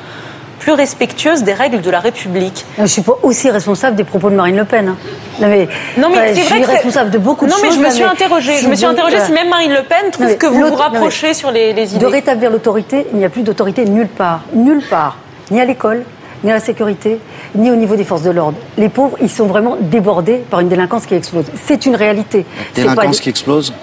plus 0.58 0.72
respectueuses 0.72 1.44
des 1.44 1.54
règles 1.54 1.82
de 1.82 1.92
la 1.92 2.00
République. 2.00 2.66
Je 2.78 2.82
ne 2.82 2.88
suis 2.88 3.04
pas 3.04 3.14
aussi 3.22 3.52
responsable 3.52 3.96
des 3.96 4.04
propos 4.04 4.32
de 4.32 4.36
Marine 4.36 4.58
Le 4.58 4.66
Pen. 4.66 4.88
hein. 4.90 4.98
Non 5.40 5.48
mais, 5.48 5.68
Non 6.00 6.10
mais 6.10 6.34
c'est 6.34 6.42
je 6.42 6.46
vrai 6.50 6.56
suis 6.58 6.66
que 6.66 6.72
responsable 6.72 7.12
de 7.12 7.20
beaucoup 7.20 7.46
de 7.46 7.52
non, 7.52 7.58
choses. 7.58 7.66
mais 7.68 7.72
je 7.76 7.80
me 7.80 7.90
suis 7.92 8.04
interrogée. 8.04 8.56
si 8.58 8.64
Je 8.64 8.70
me 8.70 8.76
suis 8.76 8.88
interrogée 8.88 9.20
si 9.20 9.32
même 9.34 9.50
Marine 9.50 9.74
Le 9.74 9.84
Pen 9.84 10.10
trouve 10.12 10.26
Non, 10.26 10.36
que 10.36 10.48
vous 10.48 10.62
vous 10.62 10.70
non, 10.72 10.76
rapprochez 10.76 11.36
sur 11.36 11.52
les, 11.52 11.74
les 11.74 11.86
De 11.86 11.96
idées. 11.98 12.06
rétablir 12.08 12.50
l'autorité, 12.50 13.06
il 13.14 13.20
n'y 13.20 13.26
a 13.26 13.30
plus 13.30 13.44
d'autorité 13.44 13.86
nulle 13.86 14.08
part. 14.08 14.42
Nulle 14.52 14.82
part. 14.90 15.18
Ni 15.52 15.62
à 15.62 15.66
l'école, 15.66 16.04
ni 16.44 16.51
à 16.51 16.53
la 16.56 16.60
sécurité, 16.60 17.20
ni 17.56 17.72
au 17.72 17.75
niveau 17.75 17.96
des 17.96 18.03
forces 18.03 18.22
de 18.24 18.32
l'ordre. 18.32 18.58
Les 18.77 18.89
pauvres, 18.89 19.17
ils 19.22 19.29
sont 19.29 19.46
vraiment 19.48 19.75
débordés 19.79 20.44
par 20.50 20.60
une 20.60 20.70
délinquance 20.70 21.06
qui 21.06 21.15
explose. 21.15 21.46
C'est 21.63 21.86
une 21.86 21.96
réalité. 21.96 22.46
C'est 22.74 22.82
Délinquance 22.84 23.17
des- 23.17 23.24
qui 23.24 23.29
explose 23.29 23.74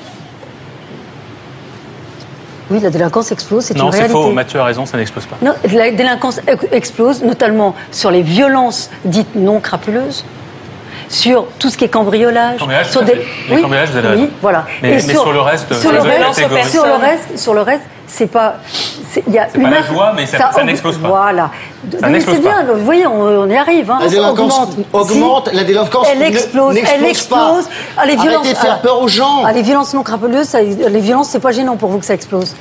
Oui, 2.71 2.81
la 2.81 2.89
délinquance 2.91 3.31
explose, 3.31 3.65
c'est 3.65 3.77
Non, 3.77 3.87
une 3.87 3.93
c'est 3.93 3.99
réalité. 3.99 4.21
faux. 4.23 4.33
Mathieu 4.33 4.59
a 4.61 4.65
raison, 4.65 4.87
ça 4.87 4.97
n'explose 4.97 5.27
pas. 5.27 5.37
Non, 5.43 5.53
la 5.75 5.91
délinquance 5.91 6.41
ex- 6.47 6.67
explose, 6.73 7.23
notamment 7.23 7.75
sur 7.93 8.11
les 8.11 8.23
violences 8.23 8.91
dites 9.05 9.35
non 9.37 9.61
crapuleuses, 9.61 10.25
sur 11.11 11.47
tout 11.59 11.69
ce 11.69 11.77
qui 11.77 11.85
est 11.85 11.89
cambriolage. 11.89 12.59
Cambriolage, 12.59 12.89
sur 12.91 13.05
fait. 13.05 13.21
Les 13.51 13.61
cambriolages, 13.61 13.91
vous 13.91 13.97
avez 13.99 14.17
oui, 14.17 14.31
voilà. 14.41 14.65
Mais- 14.83 14.93
mais 14.93 15.01
sur 15.01 15.31
le 15.33 15.41
reste, 15.41 15.75
sur 15.75 15.93
le 15.93 16.01
reste, 16.01 16.35
sur 16.71 16.87
le 16.87 16.95
reste, 16.95 17.39
sur 17.39 17.53
le 17.55 17.61
reste, 17.61 17.83
c'est 18.07 18.27
pas, 18.27 18.57
c'est- 19.11 19.23
il 19.27 19.33
y 19.33 19.39
a 19.39 19.47
pas 19.47 19.59
la 19.71 19.83
joie, 19.83 20.13
mais 20.15 20.27
ça- 20.27 20.51
n'explose 20.65 20.99
pas. 20.99 21.09
Voilà. 21.09 21.51
Ça 22.01 22.09
mais 22.09 22.21
c'est 22.21 22.39
bien. 22.41 22.65
Vous 22.75 22.85
voyez, 22.85 23.07
on, 23.07 23.21
on 23.23 23.49
y 23.49 23.57
arrive. 23.57 23.91
Hein. 23.91 23.99
La 24.01 24.09
Ça 24.09 24.15
délinquance 24.15 24.61
augmente, 24.93 25.51
la 25.53 25.65
délinquance 25.65 26.07
elle 26.11 26.23
explose, 26.23 26.75
n'explose 26.75 27.01
elle 27.03 27.09
explose. 27.09 27.39
pas. 27.65 27.71
Ah, 27.97 28.07
les 28.07 28.17
Arrêtez 28.17 28.51
de 28.53 28.57
faire 28.57 28.77
ah, 28.79 28.83
peur 28.83 29.01
aux 29.01 29.09
gens. 29.09 29.43
ah, 29.45 29.53
les 29.53 29.63
violences 29.63 29.93
non 29.95 30.03
crapuleuses, 30.03 30.49
ça- 30.49 30.63
les 30.63 31.01
violences, 31.01 31.29
c'est 31.29 31.41
pas 31.41 31.53
gênant 31.53 31.77
pour 31.77 31.91
vous 31.91 31.99
que 31.99 32.07
ça 32.07 32.15
explose. 32.15 32.55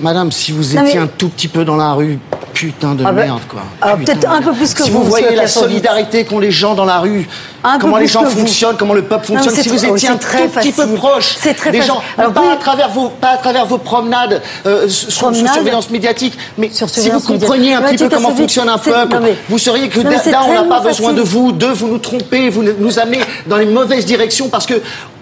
Madame, 0.00 0.30
si 0.30 0.52
vous 0.52 0.76
étiez 0.76 0.94
mais- 0.94 1.02
un 1.02 1.06
tout 1.08 1.28
petit 1.28 1.48
peu 1.48 1.64
dans 1.64 1.76
la 1.76 1.92
rue, 1.92 2.18
putain 2.58 2.94
de 2.94 3.04
Ah 3.06 3.12
ben, 3.12 3.24
merde, 3.24 3.42
quoi. 3.48 3.62
ah, 3.80 3.96
peut-être 3.96 4.28
un 4.28 4.42
peu 4.42 4.52
plus 4.52 4.74
que 4.74 4.82
si 4.82 4.90
vous, 4.90 5.02
vous 5.02 5.08
voyez 5.08 5.34
la 5.36 5.46
solidarité 5.46 6.24
qu'ont 6.24 6.40
les 6.40 6.50
gens 6.50 6.74
dans 6.74 6.84
la 6.84 6.98
rue, 6.98 7.28
Un 7.62 7.78
comment 7.78 7.98
les 7.98 8.08
gens 8.08 8.24
fonctionnent, 8.24 8.76
comment 8.76 8.94
le 8.94 9.02
peuple 9.02 9.26
fonctionne, 9.26 9.54
si 9.54 9.68
vous 9.68 9.84
étiez 9.84 9.98
c'est 9.98 10.08
un 10.08 10.16
très 10.16 10.48
petit 10.48 10.72
peu 10.72 10.86
proche 10.94 11.36
des 11.44 11.54
facile. 11.54 11.82
gens, 11.82 12.02
Alors, 12.16 12.32
pas, 12.32 12.40
oui. 12.40 12.48
à 12.52 12.56
travers 12.56 12.88
vos, 12.88 13.08
pas 13.10 13.30
à 13.30 13.36
travers 13.36 13.66
vos 13.66 13.78
promenades 13.78 14.42
euh, 14.66 14.88
sous, 14.88 15.10
surveillance 15.34 15.90
médiatique, 15.90 16.36
mais 16.56 16.70
Sur 16.72 16.88
si 16.88 17.10
vous 17.10 17.20
compreniez 17.20 17.74
un 17.74 17.82
petit 17.82 17.96
peu 17.96 18.08
comment 18.08 18.34
fonctionne 18.34 18.68
un 18.68 18.78
peuple, 18.78 19.16
vous 19.48 19.58
sauriez 19.58 19.88
que 19.88 20.00
d'un, 20.00 20.42
on 20.42 20.52
n'a 20.52 20.62
pas 20.64 20.80
besoin 20.80 21.12
de 21.12 21.22
vous, 21.22 21.52
deux, 21.52 21.72
vous 21.72 21.88
nous 21.88 21.98
trompez, 21.98 22.48
vous 22.48 22.62
nous 22.62 22.98
amenez 22.98 23.20
dans 23.46 23.56
les 23.56 23.66
mauvaises 23.66 24.06
directions 24.06 24.48
parce 24.48 24.66
que 24.66 24.74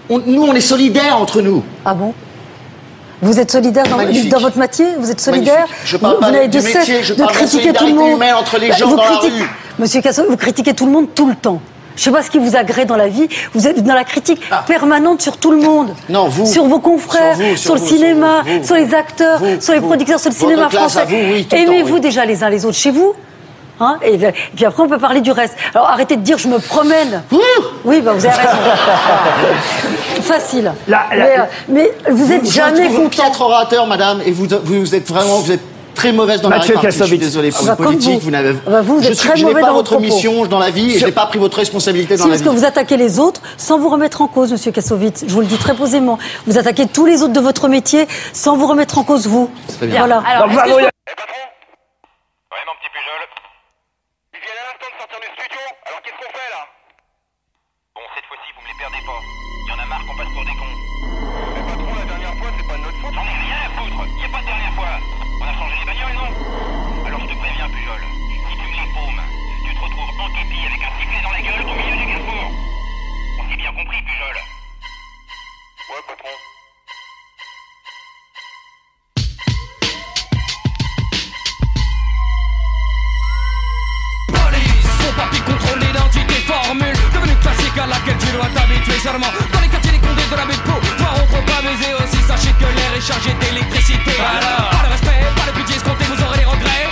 nous, 0.09 0.43
on 0.43 0.53
est 0.53 0.61
solidaires 0.61 1.19
entre 1.19 1.41
nous. 1.41 1.63
Ah 1.85 1.93
bon? 1.93 2.13
Vous 3.21 3.39
êtes 3.39 3.51
solidaire 3.51 3.85
dans, 3.87 3.97
votre 4.39 4.57
métier 4.59 4.85
Vous 4.99 5.09
êtes 5.09 5.19
solidaire. 5.19 5.65
Je 5.85 5.97
parle 5.97 6.15
vous, 6.15 6.19
pas 6.21 6.27
vous 6.27 6.33
n'avez 6.33 6.47
de 6.47 6.59
métier, 6.61 7.01
je 7.03 7.13
de 7.13 7.19
parle 7.19 7.33
de 7.33 7.39
la 7.39 7.45
critiquer 7.47 7.73
tout 7.73 7.87
le 7.87 7.93
monde. 7.95 8.21
entre 8.39 8.59
les 8.59 8.69
Bah, 8.69 8.75
gens 8.75 8.87
vous 8.89 8.95
dans 8.95 9.03
la 9.03 9.09
critiquez- 9.09 9.41
rue. 9.41 9.49
Monsieur 9.79 10.01
Casso, 10.01 10.23
vous 10.29 10.37
critiquez 10.37 10.73
tout 10.73 10.85
le 10.85 10.91
monde 10.91 11.07
tout 11.15 11.27
le 11.27 11.35
temps. 11.35 11.59
Je 11.95 12.03
sais 12.03 12.11
pas 12.11 12.21
ce 12.21 12.29
qui 12.29 12.37
vous 12.37 12.55
agrée 12.55 12.85
dans 12.85 12.95
la 12.95 13.07
vie. 13.07 13.27
Vous 13.55 13.67
êtes 13.67 13.83
dans 13.83 13.95
la 13.95 14.03
critique 14.03 14.39
permanente 14.67 15.19
sur 15.23 15.37
tout 15.37 15.49
le 15.49 15.57
monde. 15.57 15.89
Ah. 15.97 16.03
Non, 16.09 16.27
vous. 16.27 16.45
Sur 16.45 16.65
vos 16.65 16.79
confrères, 16.79 17.35
Sur 17.35 17.43
vous, 17.45 17.55
sur, 17.55 17.57
sur 17.57 17.73
le 17.73 17.79
cinéma, 17.81 18.43
sur 18.43 18.53
vous, 18.53 18.59
vous. 18.59 18.65
sur 18.67 18.75
les 18.75 18.93
acteurs, 18.93 19.41
sur 19.59 19.73
les 19.73 19.81
producteurs, 19.81 20.19
sur 20.19 20.29
le 20.29 20.35
cinéma 20.35 20.69
français. 20.69 21.05
oui, 21.09 21.47
Aimez-vous 21.51 21.97
déjà 21.97 22.23
les 22.23 22.43
uns 22.43 22.49
les 22.49 22.65
autres 22.65 22.77
chez 22.77 22.91
vous 22.91 23.13
Hein 23.79 23.97
et, 24.01 24.15
et 24.15 24.33
puis 24.55 24.65
après, 24.65 24.83
on 24.83 24.87
peut 24.89 24.97
parler 24.97 25.21
du 25.21 25.31
reste. 25.31 25.55
Alors 25.75 25.87
arrêtez 25.87 26.15
de 26.15 26.21
dire 26.21 26.37
je 26.37 26.47
me 26.47 26.59
promène. 26.59 27.23
Oui, 27.85 28.01
bah, 28.01 28.13
vous 28.13 28.25
avez 28.25 28.35
raison. 28.35 28.57
Facile. 30.21 30.73
mais, 30.87 30.95
euh, 31.39 31.43
mais 31.69 31.91
vous 32.09 32.31
êtes 32.31 32.43
Vous- 32.43 32.51
jamais 32.51 32.87
vous, 32.87 32.95
vous 32.95 33.03
content. 33.03 33.09
piètre 33.23 33.41
orateur, 33.41 33.87
madame, 33.87 34.21
et 34.25 34.31
vous, 34.31 34.47
vous 34.63 34.95
êtes 34.95 35.07
vraiment, 35.07 35.39
vous 35.39 35.51
êtes 35.51 35.61
très 35.95 36.11
mauvaise 36.11 36.41
dans 36.41 36.49
Mathieu 36.49 36.73
la 36.75 36.81
répartie. 36.81 36.97
Je 36.99 37.03
suis 37.05 37.17
Kassovitz. 37.17 37.19
désolé 37.21 37.51
pour 37.51 37.61
Ah 37.69 37.75
bah, 37.75 37.83
politique. 37.85 38.13
vous. 38.15 38.19
Vous 38.25 38.31
n'avez, 38.31 38.55
Ah 38.67 38.69
bah, 38.69 38.81
vous 38.81 39.01
je 39.01 39.07
êtes 39.07 39.15
suis, 39.15 39.29
très 39.29 39.37
je 39.37 39.45
pas 39.47 39.61
dans 39.61 39.73
votre 39.73 39.91
propos. 39.91 40.03
mission 40.03 40.45
dans 40.45 40.59
la 40.59 40.69
vie, 40.69 40.95
et 40.95 40.99
je 40.99 41.05
n'ai 41.05 41.11
pas 41.11 41.25
pris 41.27 41.39
votre 41.39 41.57
responsabilité 41.57 42.17
dans 42.17 42.23
Si, 42.23 42.29
la 42.29 42.35
parce 42.35 42.41
vie. 42.41 42.49
que 42.49 42.53
vous 42.53 42.65
attaquez 42.65 42.97
les 42.97 43.19
autres 43.19 43.41
sans 43.57 43.79
vous 43.79 43.89
remettre 43.89 44.21
en 44.21 44.27
cause, 44.27 44.51
monsieur 44.51 44.71
Kassovitz. 44.71 45.23
Je 45.27 45.33
vous 45.33 45.41
le 45.41 45.47
dis 45.47 45.57
très 45.57 45.73
posément. 45.75 46.17
Vous 46.45 46.57
attaquez 46.57 46.87
tous 46.87 47.05
les 47.05 47.21
autres 47.23 47.33
de 47.33 47.39
votre 47.39 47.67
métier 47.67 48.07
sans 48.33 48.57
vous 48.57 48.67
remettre 48.67 48.97
en 48.97 49.03
cause, 49.03 49.27
vous. 49.27 49.49
Très 49.77 49.87
bien. 49.87 49.99
Voilà. 49.99 50.21
Alors, 50.27 50.47
est-ce 50.51 50.57
que 50.63 50.69
je 50.69 50.75
peux- 50.75 50.81
Ouais, 50.81 52.63
mon 52.65 52.75
petit 52.77 52.89
Pujol. 52.93 53.21
Ils 54.33 54.41
viennent 54.41 54.61
à 54.61 54.65
l'instant 54.69 54.89
de 54.93 54.97
sortir 55.01 55.17
du 55.17 55.29
studio, 55.33 55.61
alors 55.87 56.01
qu'est-ce 56.03 56.17
qu'on 56.21 56.29
fait 56.33 56.49
là 56.53 56.61
Bon, 57.95 58.01
cette 58.13 58.25
fois-ci, 58.29 58.49
vous 58.53 58.61
me 58.61 58.69
les 58.69 58.77
perdez 58.77 59.01
pas. 59.01 59.17
Y 59.17 59.71
en 59.73 59.79
a 59.81 59.86
marre 59.97 60.05
qu'on 60.05 60.15
passe 60.15 60.33
pour 60.33 60.45
des 60.45 60.55
cons. 60.55 60.77
Mais 61.55 61.61
patron, 61.61 61.95
la 61.95 62.05
dernière 62.05 62.35
fois, 62.37 62.49
c'est 62.57 62.67
pas 62.67 62.77
de 62.77 62.83
notre 62.83 62.97
faute. 62.97 63.13
J'en 63.13 63.23
ai 63.23 63.37
rien 63.45 63.57
à 63.65 63.69
foutre. 63.77 64.05
Y 64.17 64.25
a 64.25 64.29
pas 64.29 64.41
de 64.41 64.45
dernière 64.45 64.73
fois. 64.73 64.93
On 65.41 65.45
a 65.45 65.53
changé 65.53 65.75
les 65.79 65.85
bagnoles, 65.85 66.13
non 66.13 67.05
Alors 67.05 67.19
je 67.21 67.25
te 67.25 67.35
préviens, 67.37 67.69
Pujol. 67.69 68.01
Si 68.49 68.57
tu 68.57 68.67
me 68.67 68.75
les 68.77 68.89
paumes, 68.93 69.21
tu 69.65 69.73
te 69.73 69.79
retrouves 69.79 70.19
en 70.19 70.29
képi 70.29 70.59
avec 70.65 70.81
un 70.81 70.91
sifflet 70.99 71.21
dans 71.23 71.31
la 71.31 71.41
gueule 71.41 71.61
au 71.61 71.75
milieu 71.75 71.95
du 71.97 72.05
carrefour. 72.05 72.51
On 73.39 73.49
s'est 73.49 73.57
bien 73.57 73.73
compris, 73.73 74.01
Pujol. 74.01 74.37
Ouais, 75.89 76.03
patron. 76.07 76.35
Police, 84.27 85.15
papier 85.15 85.41
contrôle 85.41 85.79
l'identité 85.79 86.33
formule 86.45 86.97
Devenu 87.13 87.35
classique 87.37 87.77
à 87.77 87.87
laquelle 87.87 88.17
tu 88.17 88.31
dois 88.35 88.49
t'habituer 88.53 88.99
seulement 88.99 89.31
chargé 93.07 93.31
d'électricité. 93.39 94.11
Pas 94.19 94.83
de 94.83 94.91
respect, 94.91 95.23
pas 95.39 95.47
de 95.49 95.57
pitié 95.57 95.75
escompté 95.77 96.03
Vous 96.11 96.21
aurez 96.23 96.39
des 96.39 96.45
regrets. 96.45 96.91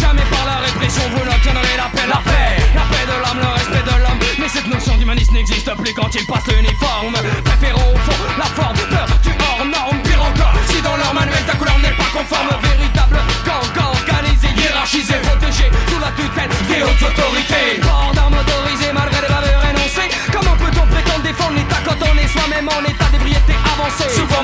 Jamais 0.00 0.24
par 0.32 0.44
la 0.46 0.56
répression 0.64 1.02
vous 1.12 1.24
n'obtiendrez 1.24 1.76
la 1.76 1.88
paix. 1.92 2.08
La 2.08 2.20
paix, 2.24 2.56
la 2.74 2.84
paix 2.88 3.04
de 3.04 3.16
l'âme, 3.22 3.40
le 3.44 3.50
respect 3.52 3.84
de 3.84 3.96
l'homme. 4.02 4.20
Mais 4.38 4.48
cette 4.48 4.66
notion 4.66 4.96
d'humanisme 4.96 5.34
n'existe 5.34 5.70
plus 5.76 5.92
quand 5.92 6.08
il 6.14 6.24
passe 6.24 6.46
l'uniforme. 6.48 7.16
Préférons 7.44 7.92
au 7.92 7.98
fond 8.08 8.20
la 8.38 8.48
forme, 8.56 8.80
peur 8.88 9.08
du 9.22 9.32
hors 9.36 9.64
norme. 9.66 9.98
Pire 10.02 10.22
encore, 10.24 10.54
si 10.70 10.80
dans 10.80 10.96
leur 10.96 11.12
manuel 11.12 11.44
ta 11.46 11.54
couleur 11.60 11.78
n'est 11.78 11.96
pas 12.00 12.10
conforme. 12.16 12.48
Véritable 12.64 13.20
gang 13.44 13.92
organisé, 14.00 14.48
hiérarchisé, 14.56 15.14
protégé 15.28 15.68
Sous 15.92 16.00
la 16.00 16.10
tutelle 16.16 16.52
des 16.72 16.80
hautes 16.82 17.04
autorités. 17.04 17.84
Port 17.84 18.12
d'armes 18.14 18.38
autorisées 18.40 18.92
malgré 18.96 19.20
les 19.20 19.28
bavures 19.28 19.64
énoncées. 19.68 20.08
Comment 20.32 20.56
peut-on 20.56 20.86
prétendre 20.88 21.22
défendre 21.22 21.52
l'état 21.56 21.80
quand 21.84 22.00
on 22.00 22.16
est 22.16 22.28
soi-même 22.32 22.68
en 22.68 22.80
état 22.88 23.08
d'ébriété 23.12 23.52
avancée? 23.76 24.08
Souvent 24.08 24.42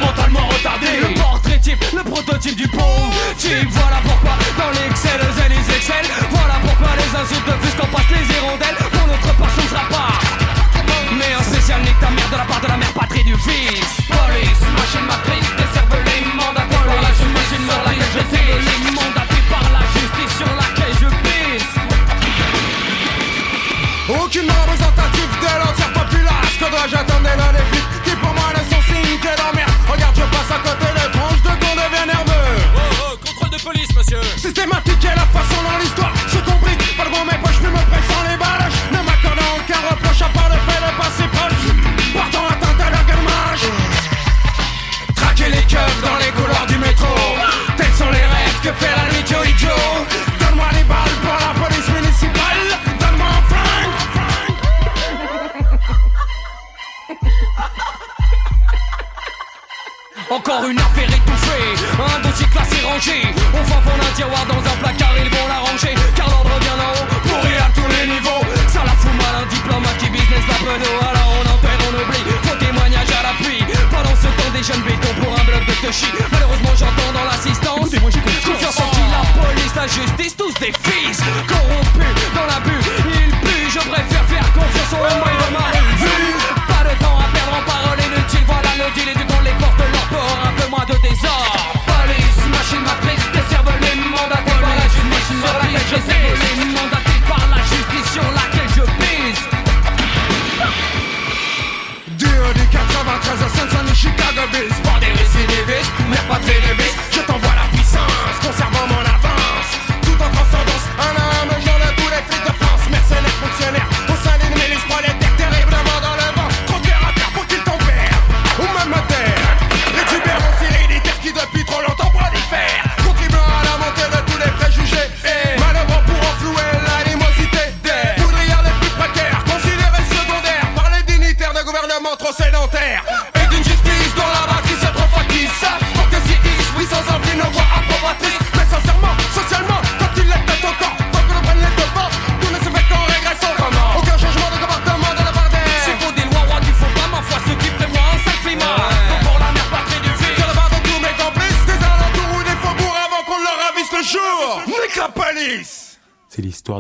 Le 0.81 1.15
portrait 1.21 1.59
type, 1.59 1.85
le 1.95 2.03
prototype 2.03 2.57
du 2.57 2.69
pauvre 2.69 3.13
type. 3.37 3.69
Voilà 3.71 3.99
pourquoi 4.03 4.33
dans 4.59 4.71
l'excel 4.81 5.21
les 5.49 5.77
excels 5.77 6.11
Voilà 6.31 6.55
pourquoi 6.63 6.89
les 6.97 7.21
insultes 7.21 7.61
plus 7.61 7.75
qu'on 7.79 7.87
passe 7.89 8.11
les 8.11 8.35
hirondelles. 8.35 8.77
Pour 8.91 9.07
notre 9.07 9.35
part 9.37 9.51
ce 9.57 9.63
ne 9.63 9.69
sera 9.69 9.89
pas 9.89 10.41
mais 11.19 11.35
un 11.39 11.43
spécial 11.43 11.81
nique 11.83 11.99
ta 12.01 12.11
mère 12.11 12.29
de 12.31 12.37
la 12.37 12.45
part 12.45 12.61
de 12.61 12.69
la 12.69 12.77
mère 12.77 12.93
patrie 12.93 13.25
du 13.25 13.35
fils. 13.35 14.07
Police, 14.09 14.63
machine 14.77 15.07
matrice, 15.07 15.60
Encore 60.51 60.69
une 60.69 60.81
affaire 60.81 61.07
étouffée, 61.07 61.79
un 61.95 62.21
dossier 62.27 62.47
classé 62.49 62.83
rangé. 62.83 63.23
On 63.55 63.63
va 63.63 63.77
prendre 63.87 64.03
un 64.03 64.15
tiroir 64.17 64.45
dans 64.47 64.59
un 64.59 64.77
placard, 64.83 65.15
ils 65.23 65.31
vont 65.31 65.47
l'arranger. 65.47 65.95
Car 66.17 66.29
l'ordre 66.29 66.51
vient 66.59 66.75
d'en 66.75 66.91
haut, 66.91 67.07
pourri 67.23 67.55
à 67.55 67.71
tous 67.71 67.87
les 67.87 68.11
niveaux. 68.11 68.43
Ça 68.67 68.83
la 68.83 68.91
fout 68.99 69.15
mal, 69.15 69.45
un 69.45 69.47
diplomate 69.47 69.97
qui 69.99 70.11
business 70.11 70.43
la. 70.51 70.59
Alors 71.07 71.31
on 71.39 71.55
enterre, 71.55 71.79
on 71.87 71.95
oublie, 72.03 72.35
faux 72.43 72.59
témoignage 72.59 73.15
à 73.15 73.23
l'appui. 73.31 73.63
Pendant 73.95 74.17
ce 74.19 74.27
temps, 74.27 74.51
des 74.51 74.65
jeunes 74.67 74.83
bétons 74.83 75.15
pour 75.23 75.33
un 75.39 75.45
bloc 75.47 75.63
de 75.71 75.87
touchy. 75.87 76.11
Malheureusement, 76.33 76.75
j'entends 76.75 77.13
dans 77.15 77.25
l'assistance. 77.31 77.95
Confiance 78.43 78.81
en 78.83 78.91
qui 78.91 79.07
la 79.07 79.23
police, 79.39 79.75
la 79.77 79.87
justice, 79.87 80.35
tous 80.35 80.55
des 80.59 80.75
fils 80.83 81.23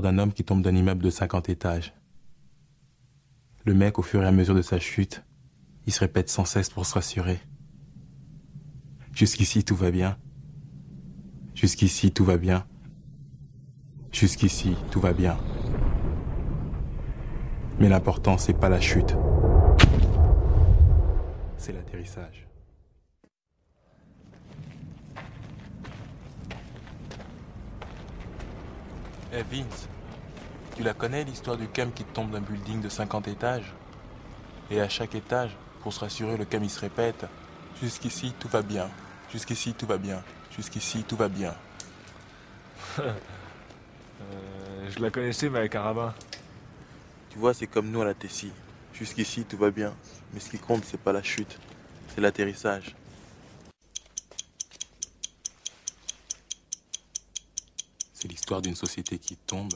d'un 0.02 0.18
homme 0.18 0.32
qui 0.32 0.44
tombe 0.44 0.62
d'un 0.62 0.74
immeuble 0.74 1.02
de 1.02 1.10
50 1.10 1.48
étages. 1.48 1.94
Le 3.64 3.74
mec, 3.74 3.98
au 3.98 4.02
fur 4.02 4.22
et 4.22 4.26
à 4.26 4.32
mesure 4.32 4.54
de 4.54 4.62
sa 4.62 4.78
chute, 4.78 5.22
il 5.86 5.92
se 5.92 6.00
répète 6.00 6.28
sans 6.28 6.44
cesse 6.44 6.70
pour 6.70 6.86
se 6.86 6.94
rassurer. 6.94 7.40
Jusqu'ici, 9.12 9.64
tout 9.64 9.76
va 9.76 9.90
bien. 9.90 10.16
Jusqu'ici, 11.54 12.12
tout 12.12 12.24
va 12.24 12.36
bien. 12.36 12.66
Jusqu'ici, 14.12 14.76
tout 14.90 15.00
va 15.00 15.12
bien. 15.12 15.36
Mais 17.78 17.88
l'important, 17.88 18.38
c'est 18.38 18.54
pas 18.54 18.68
la 18.68 18.80
chute. 18.80 19.16
C'est 21.56 21.72
l'atterrissage. 21.72 22.49
Eh 29.32 29.42
Vince, 29.44 29.88
tu 30.76 30.82
la 30.82 30.92
connais 30.92 31.22
l'histoire 31.22 31.56
du 31.56 31.68
cam 31.68 31.92
qui 31.92 32.02
tombe 32.02 32.32
d'un 32.32 32.40
building 32.40 32.80
de 32.80 32.88
50 32.88 33.28
étages? 33.28 33.72
Et 34.72 34.80
à 34.80 34.88
chaque 34.88 35.14
étage, 35.14 35.56
pour 35.82 35.92
se 35.92 36.00
rassurer, 36.00 36.36
le 36.36 36.44
cam 36.44 36.64
il 36.64 36.70
se 36.70 36.80
répète 36.80 37.26
Jusqu'ici 37.80 38.34
tout 38.40 38.48
va 38.48 38.62
bien, 38.62 38.90
jusqu'ici 39.32 39.72
tout 39.72 39.86
va 39.86 39.98
bien, 39.98 40.22
jusqu'ici 40.56 41.04
tout 41.04 41.16
va 41.16 41.28
bien. 41.28 41.54
Euh, 44.22 44.90
je 44.90 45.00
la 45.00 45.10
connaissais, 45.10 45.48
mais 45.48 45.60
avec 45.60 45.74
un 45.74 45.80
rabbin. 45.80 46.14
Tu 47.30 47.38
vois, 47.38 47.54
c'est 47.54 47.66
comme 47.66 47.90
nous 47.90 48.02
à 48.02 48.04
la 48.04 48.12
Tessie. 48.12 48.52
Jusqu'ici, 48.92 49.44
tout 49.44 49.56
va 49.56 49.70
bien. 49.70 49.94
Mais 50.34 50.40
ce 50.40 50.50
qui 50.50 50.58
compte, 50.58 50.84
c'est 50.84 51.00
pas 51.00 51.12
la 51.12 51.22
chute, 51.22 51.58
c'est 52.14 52.20
l'atterrissage. 52.20 52.94
L'histoire 58.50 58.62
d'une 58.62 58.74
société 58.74 59.20
qui 59.20 59.36
tombe 59.36 59.74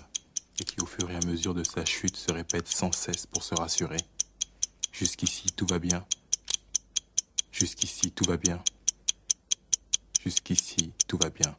et 0.60 0.64
qui, 0.64 0.80
au 0.80 0.86
fur 0.86 1.08
et 1.08 1.14
à 1.14 1.20
mesure 1.26 1.54
de 1.54 1.62
sa 1.62 1.84
chute, 1.84 2.16
se 2.16 2.32
répète 2.32 2.66
sans 2.66 2.90
cesse 2.90 3.24
pour 3.24 3.44
se 3.44 3.54
rassurer. 3.54 3.98
Jusqu'ici, 4.90 5.52
tout 5.52 5.66
va 5.66 5.78
bien. 5.78 6.04
Jusqu'ici, 7.52 8.10
tout 8.10 8.24
va 8.24 8.36
bien. 8.36 8.60
Jusqu'ici, 10.20 10.90
tout 11.06 11.18
va 11.22 11.30
bien. 11.30 11.54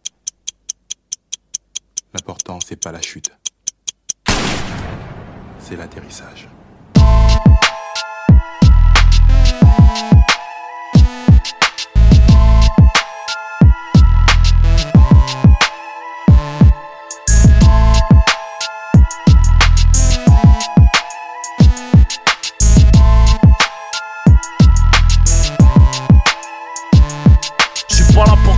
L'important, 2.14 2.60
c'est 2.60 2.76
pas 2.76 2.92
la 2.92 3.02
chute. 3.02 3.32
C'est 5.60 5.78
l'atterrissage. 5.78 6.50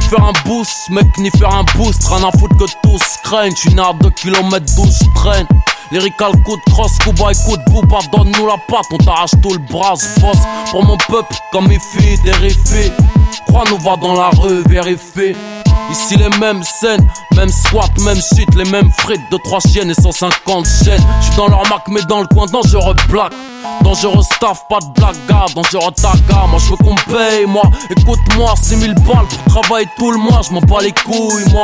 Faire 0.07 0.23
un 0.23 0.33
boost, 0.45 0.89
mec, 0.89 1.05
ni 1.17 1.29
faire 1.31 1.53
un 1.53 1.65
boost. 1.75 2.07
Rien 2.07 2.27
à 2.27 2.31
foutre 2.37 2.57
que 2.57 2.65
tous 2.83 3.03
craignent. 3.23 3.55
Je 3.55 3.69
suis 3.69 3.79
à 3.79 3.93
2 4.01 4.09
km 4.11 4.65
12 4.75 4.99
traîne. 5.15 5.47
Lyrical 5.91 6.31
coup 6.43 6.57
de 6.57 6.71
cross, 6.71 6.97
Kuba 6.99 7.31
écoute 7.31 7.61
Booba, 7.67 7.99
donne-nous 8.11 8.45
la 8.45 8.57
patte, 8.67 8.87
on 8.91 8.97
t'arrache 8.97 9.31
tout 9.41 9.53
le 9.53 9.59
bras, 9.71 9.93
boss 10.19 10.37
pour 10.69 10.83
mon 10.83 10.97
peuple, 10.97 11.33
comme 11.53 11.71
il 11.71 11.79
fait, 11.79 12.17
terrifié. 12.25 12.91
Crois-nous, 13.47 13.77
va 13.77 13.95
dans 13.95 14.13
la 14.13 14.29
rue, 14.31 14.63
vérifie. 14.67 15.33
Ici 15.89 16.17
les 16.17 16.29
mêmes 16.39 16.61
scènes, 16.63 17.07
même 17.37 17.47
squat, 17.47 17.89
même 18.01 18.17
shit, 18.17 18.53
les 18.55 18.69
mêmes 18.69 18.91
frites 18.91 19.31
de 19.31 19.37
3 19.37 19.59
chiennes 19.61 19.89
et 19.89 19.93
150 19.93 20.65
chaînes. 20.83 21.01
J'suis 21.21 21.37
dans 21.37 21.47
leur 21.47 21.65
marque, 21.69 21.87
mais 21.87 22.01
dans 22.09 22.19
le 22.19 22.27
coin, 22.27 22.47
dangereux 22.47 22.95
black. 23.07 23.31
Dangereux 23.81 24.23
staff, 24.23 24.65
pas 24.69 24.79
de 24.79 24.87
blaga, 24.87 25.45
dangereux 25.55 25.91
taga. 25.91 26.45
Moi 26.47 26.59
j'veux 26.59 26.77
qu'on 26.77 26.93
me 26.93 27.11
paye, 27.11 27.45
moi. 27.45 27.63
Écoute-moi, 27.89 28.53
6000 28.61 28.93
balles 28.95 29.25
pour 29.27 29.63
travailler 29.63 29.87
tout 29.97 30.11
le 30.11 30.17
mois, 30.17 30.41
j'm'en 30.47 30.61
bats 30.61 30.81
les 30.81 30.91
couilles, 30.91 31.51
moi. 31.51 31.63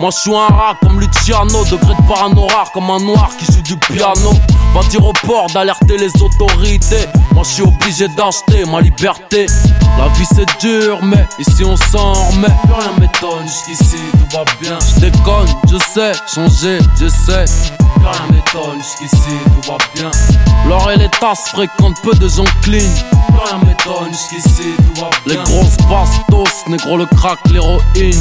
Moi 0.00 0.08
je 0.12 0.16
suis 0.16 0.34
un 0.34 0.46
rat 0.46 0.76
comme 0.80 0.98
Luciano, 0.98 1.62
degré 1.64 1.94
de 1.94 2.08
parano 2.08 2.46
rare 2.46 2.72
comme 2.72 2.88
un 2.88 3.00
noir 3.00 3.28
qui 3.38 3.44
joue 3.52 3.60
du 3.60 3.76
piano. 3.76 4.32
Va 4.72 4.80
dire 4.88 5.04
au 5.04 5.12
port 5.26 5.48
d'alerter 5.52 5.98
les 5.98 6.10
autorités. 6.22 7.06
Moi 7.34 7.44
je 7.44 7.50
suis 7.50 7.62
obligé 7.62 8.08
d'acheter 8.08 8.64
ma 8.64 8.80
liberté. 8.80 9.44
La 9.98 10.08
vie 10.14 10.26
c'est 10.34 10.48
dur, 10.58 11.00
mais 11.02 11.26
ici 11.38 11.64
on 11.66 11.76
s'en 11.76 12.14
remet. 12.14 12.48
Plus 12.62 12.72
rien 12.72 12.92
m'étonne, 12.98 13.46
jusqu'ici 13.46 13.98
tout 14.12 14.38
va 14.38 14.44
bien. 14.62 14.78
Je 14.80 15.00
déconne, 15.00 15.48
je 15.70 15.76
sais, 15.92 16.12
changer, 16.34 16.78
je 16.98 17.08
sais. 17.08 17.44
Plus 17.96 18.06
rien 18.06 18.26
m'étonne, 18.30 18.78
jusqu'ici 18.78 19.36
tout 19.44 19.70
va 19.70 19.76
bien. 19.94 20.10
L'or 20.66 20.90
et 20.92 20.96
les 20.96 21.10
tasses 21.20 21.50
fréquentent 21.50 22.00
peu 22.02 22.14
de 22.14 22.26
gens 22.26 22.44
clean. 22.62 22.78
Plus 22.78 23.38
rien 23.44 23.58
m'étonne, 23.66 24.12
jusqu'ici 24.12 24.70
tout 24.78 25.02
va 25.02 25.10
bien. 25.26 25.42
Les 25.44 25.50
grosses 25.50 25.76
bastos, 25.90 26.66
négro 26.68 26.96
le 26.96 27.04
crack, 27.04 27.38
l'héroïne. 27.50 27.82
Plus 27.92 28.12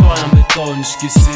rien 0.00 0.26
m'étonne, 0.34 0.78
jusqu'ici. 0.78 1.27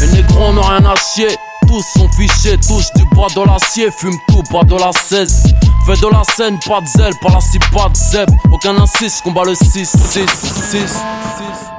Les 0.00 0.06
négros 0.08 0.52
n'ont 0.52 0.62
rien 0.62 0.84
à 0.84 0.94
chier. 0.96 1.28
Tous 1.66 1.82
sont 1.82 2.08
fichés, 2.10 2.56
touche 2.66 2.86
du 2.96 3.04
bois 3.14 3.28
de 3.34 3.42
l'acier, 3.42 3.90
fume 3.90 4.16
tout, 4.28 4.42
pas 4.50 4.62
de 4.64 4.74
la 4.74 4.90
16. 4.92 5.54
Fais 5.86 6.00
de 6.00 6.10
la 6.10 6.22
scène, 6.24 6.58
pas 6.66 6.80
de 6.80 6.86
zèle, 6.86 7.14
pas 7.20 7.30
la 7.30 7.40
scie, 7.40 7.58
pas 7.72 7.88
de 7.88 7.94
zèbre. 7.94 8.32
Aucun 8.52 8.76
insiste, 8.78 9.22
combat 9.22 9.44
le 9.44 9.54
6, 9.54 9.66
6, 9.74 9.96
6. 10.10 10.26
Du 10.74 11.77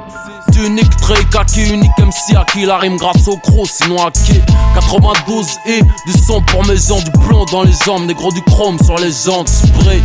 unique 0.65 0.95
trait, 0.97 1.23
kaki, 1.31 1.73
unique 1.73 1.97
MC 1.97 2.35
à 2.35 2.45
qui 2.45 2.65
la 2.65 2.77
rime 2.77 2.97
grâce 2.97 3.27
au 3.27 3.37
gros, 3.37 3.65
sinon 3.65 4.05
à 4.05 4.11
qui? 4.11 4.39
92 4.75 5.47
et 5.65 5.81
du 5.81 6.13
son 6.25 6.41
pour 6.41 6.65
mes 6.65 6.77
gens, 6.77 6.99
du 7.01 7.11
plomb 7.11 7.45
dans 7.45 7.63
les 7.63 7.73
jambes, 7.85 8.05
négro 8.05 8.31
du 8.31 8.41
chrome 8.43 8.77
sur 8.83 8.97
les 8.97 9.11
jantes, 9.11 9.49
spray. 9.49 10.01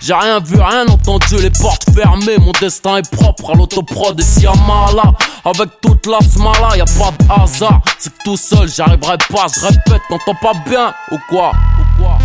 J'ai 0.00 0.14
rien 0.14 0.40
vu, 0.40 0.56
rien 0.60 0.86
entendu, 0.88 1.36
les 1.36 1.50
portes 1.50 1.84
fermées. 1.94 2.38
Mon 2.38 2.52
destin 2.60 2.96
est 2.96 3.10
propre 3.10 3.50
à 3.50 3.54
l'autoprod 3.54 4.18
et 4.18 4.22
si 4.22 4.44
là 4.44 5.12
Avec 5.44 5.68
toute 5.82 6.06
la 6.06 6.20
smala, 6.20 6.76
y 6.76 6.80
a 6.80 6.84
pas 6.86 7.12
de 7.18 7.42
hasard. 7.42 7.82
C'est 7.98 8.10
que 8.10 8.22
tout 8.24 8.36
seul, 8.36 8.68
j'arriverai 8.68 9.18
pas, 9.30 9.46
je 9.54 9.60
répète, 9.60 10.02
t'entends 10.08 10.38
pas 10.40 10.52
bien 10.66 10.94
ou 11.10 11.18
quoi? 11.28 11.52
Ou 11.78 12.02
quoi? 12.02 12.18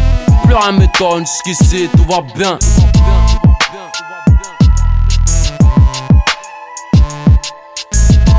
Plus 0.46 0.56
rien 0.56 0.72
m'étonne, 0.72 1.26
jusqu'ici 1.26 1.90
tout 1.96 2.06
va 2.10 2.22
bien. 2.36 2.58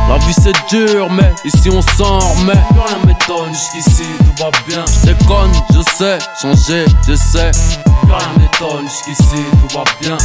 La 0.08 0.18
vie 0.18 0.34
c'est 0.34 0.54
dur, 0.68 1.10
mais 1.10 1.32
ici 1.44 1.68
on 1.70 1.82
s'en 1.82 2.18
remet. 2.18 2.52
Rien 2.52 2.98
m'étonne, 3.04 3.52
jusqu'ici 3.52 4.04
tout 4.18 4.44
va 4.44 4.50
bien. 4.68 4.84
Je 4.86 5.12
déconne, 5.12 5.52
je 5.74 5.80
sais, 5.96 6.18
changer, 6.40 6.84
je 7.08 7.14
sais. 7.16 7.50
Rien 8.04 8.28
m'étonne, 8.38 8.84
jusqu'ici 8.88 9.42
tout 9.68 9.76
va 9.76 9.84
bien. 10.00 10.16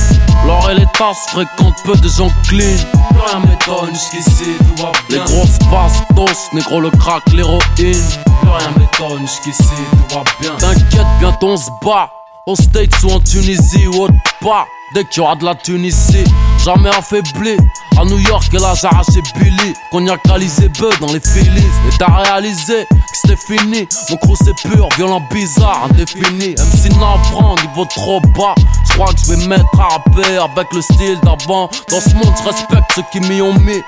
L'or 0.46 0.70
et 0.70 0.76
les 0.76 0.86
tasses 0.98 1.26
fréquentent 1.30 1.82
peu 1.84 1.96
de 1.96 2.08
gens 2.08 2.30
clean. 2.48 2.78
Rien 3.26 3.40
m'étonne, 3.40 3.94
jusqu'ici 3.94 4.52
tout 4.60 4.84
va 4.84 4.92
bien. 5.10 5.26
Les 5.26 5.34
grosses 5.34 5.60
bastos, 5.72 6.54
négro 6.54 6.80
le 6.80 6.92
crack, 6.92 7.24
l'héroïne. 7.34 7.60
Rien 7.80 8.72
m'étonne, 8.78 9.22
jusqu'ici 9.22 9.64
tout 9.64 10.16
va 10.16 10.24
bien. 10.40 10.56
T'inquiète, 10.58 11.08
bientôt 11.20 11.50
on 11.50 11.58
se 11.58 11.70
bat. 11.84 12.10
Au 12.46 12.56
States 12.56 13.02
ou 13.04 13.12
en 13.12 13.20
Tunisie 13.20 13.88
ou 13.88 14.04
autre 14.04 14.14
part. 14.42 14.66
Dès 14.94 15.06
qu'il 15.06 15.22
y 15.22 15.26
aura 15.26 15.36
de 15.36 15.46
la 15.46 15.56
Tunisie, 15.56 16.26
jamais 16.66 16.90
affaibli. 16.90 17.56
À 17.98 18.04
New 18.04 18.20
York, 18.20 18.44
elle 18.52 18.64
a 18.64 18.74
arraché 18.84 19.22
Billy. 19.38 19.74
Cognacalisé 19.90 20.68
bœuf 20.80 21.00
dans 21.00 21.14
les 21.14 21.22
Phillies. 21.22 21.72
Et 21.88 21.98
t'as 21.98 22.14
réalisé 22.14 22.86
que 22.90 22.96
c'était 23.14 23.38
fini. 23.38 23.88
Mon 24.10 24.18
crew 24.18 24.36
c'est 24.44 24.70
pur, 24.70 24.90
violent, 24.98 25.22
bizarre, 25.32 25.88
indéfini. 25.90 26.56
MC 26.56 26.90
navrant, 27.00 27.56
niveau 27.62 27.86
trop 27.86 28.20
bas. 28.38 28.56
Je 28.86 28.94
crois 28.94 29.14
que 29.14 29.20
je 29.26 29.34
vais 29.34 29.48
mettre 29.48 29.80
à 29.80 29.94
rapper 29.94 30.38
avec 30.38 30.68
le 30.74 30.82
style 30.82 31.20
d'avant. 31.24 31.70
Dans 31.90 32.02
ce 32.02 32.14
monde, 32.16 32.34
je 32.44 32.50
respecte 32.50 32.92
ceux 32.96 33.04
qui 33.14 33.22
m'y 33.22 33.42
ont 33.42 33.54
mis. 33.60 33.82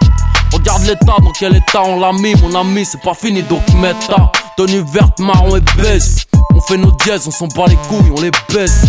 Regarde 0.54 0.84
l'état, 0.84 1.16
dans 1.22 1.32
quel 1.38 1.56
état 1.56 1.82
on 1.84 2.00
l'a 2.00 2.14
mis, 2.14 2.36
mon 2.36 2.56
ami, 2.58 2.86
c'est 2.86 3.02
pas 3.02 3.16
fini, 3.16 3.42
donc 3.44 3.68
méta. 3.74 4.32
Tenue 4.56 4.84
verte, 4.88 5.20
marron 5.20 5.58
et 5.58 5.62
beige. 5.76 6.28
On 6.56 6.62
fait 6.62 6.78
nos 6.78 6.92
dièses, 6.92 7.28
on 7.28 7.32
s'en 7.32 7.48
bat 7.48 7.66
les 7.68 7.76
couilles, 7.76 8.12
on 8.16 8.22
les 8.22 8.32
baisse. 8.54 8.86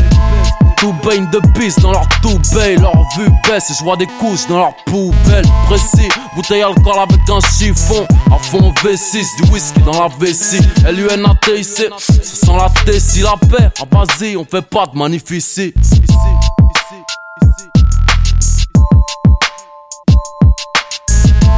Tout 0.84 0.92
de 0.92 1.58
piste 1.58 1.80
dans 1.80 1.92
leur 1.92 2.06
tout 2.20 2.38
leur 2.54 2.92
vue 3.16 3.32
baisse 3.48 3.70
et 3.70 3.74
je 3.78 3.82
vois 3.82 3.96
des 3.96 4.06
couches 4.06 4.46
dans 4.50 4.58
leur 4.58 4.76
poubelle. 4.84 5.46
Précis, 5.64 6.10
bouteille 6.36 6.62
alcool 6.62 6.98
avec 6.98 7.20
un 7.30 7.40
chiffon. 7.40 8.06
À 8.30 8.36
fond 8.36 8.70
V6, 8.82 9.24
du 9.42 9.50
whisky 9.50 9.80
dans 9.80 9.98
la 9.98 10.08
vessie. 10.20 10.60
LUNATIC, 10.84 11.64
ça 11.64 12.22
sent 12.22 12.52
la 12.54 12.68
Tessie, 12.84 13.22
la 13.22 13.34
paix. 13.48 13.70
À 13.80 13.86
Basie, 13.86 14.36
on 14.36 14.44
fait 14.44 14.60
pas 14.60 14.84
de 14.84 14.98
magnifici. 14.98 15.72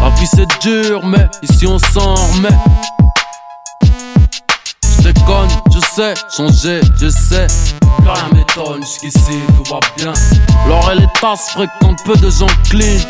La 0.01 0.11
vie 0.11 0.27
c'est 0.29 0.61
dur, 0.61 1.05
mais 1.05 1.27
ici 1.43 1.67
on 1.67 1.81
s'en 1.81 2.15
remet. 2.15 2.57
Je 5.29 5.81
sais, 5.81 6.15
changer, 6.31 6.81
je 7.01 7.09
sais. 7.09 7.49
Rien 8.01 8.29
m'étonne, 8.33 8.83
jusqu'ici 8.83 9.41
tout 9.57 9.73
va 9.73 9.81
bien. 9.97 10.13
L'or 10.69 10.93
et 10.93 10.95
les 11.01 11.07
tasses 11.21 11.51
fréquentent 11.51 12.05
peu 12.05 12.17
de 12.17 12.31
gens 12.31 12.47
clean. 12.71 13.01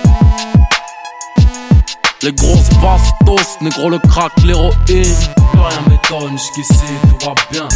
Les 2.22 2.33
grosses 2.33 2.70
bastos, 2.81 3.61
négro 3.61 3.90
le 3.90 3.98
crack, 3.98 4.33
l'héroïne. 4.42 4.72
Rien 4.88 5.81
m'étonne, 5.88 6.33
jusqu'ici 6.33 6.81
tout 7.02 7.26
va 7.26 7.35
bien. 7.50 7.68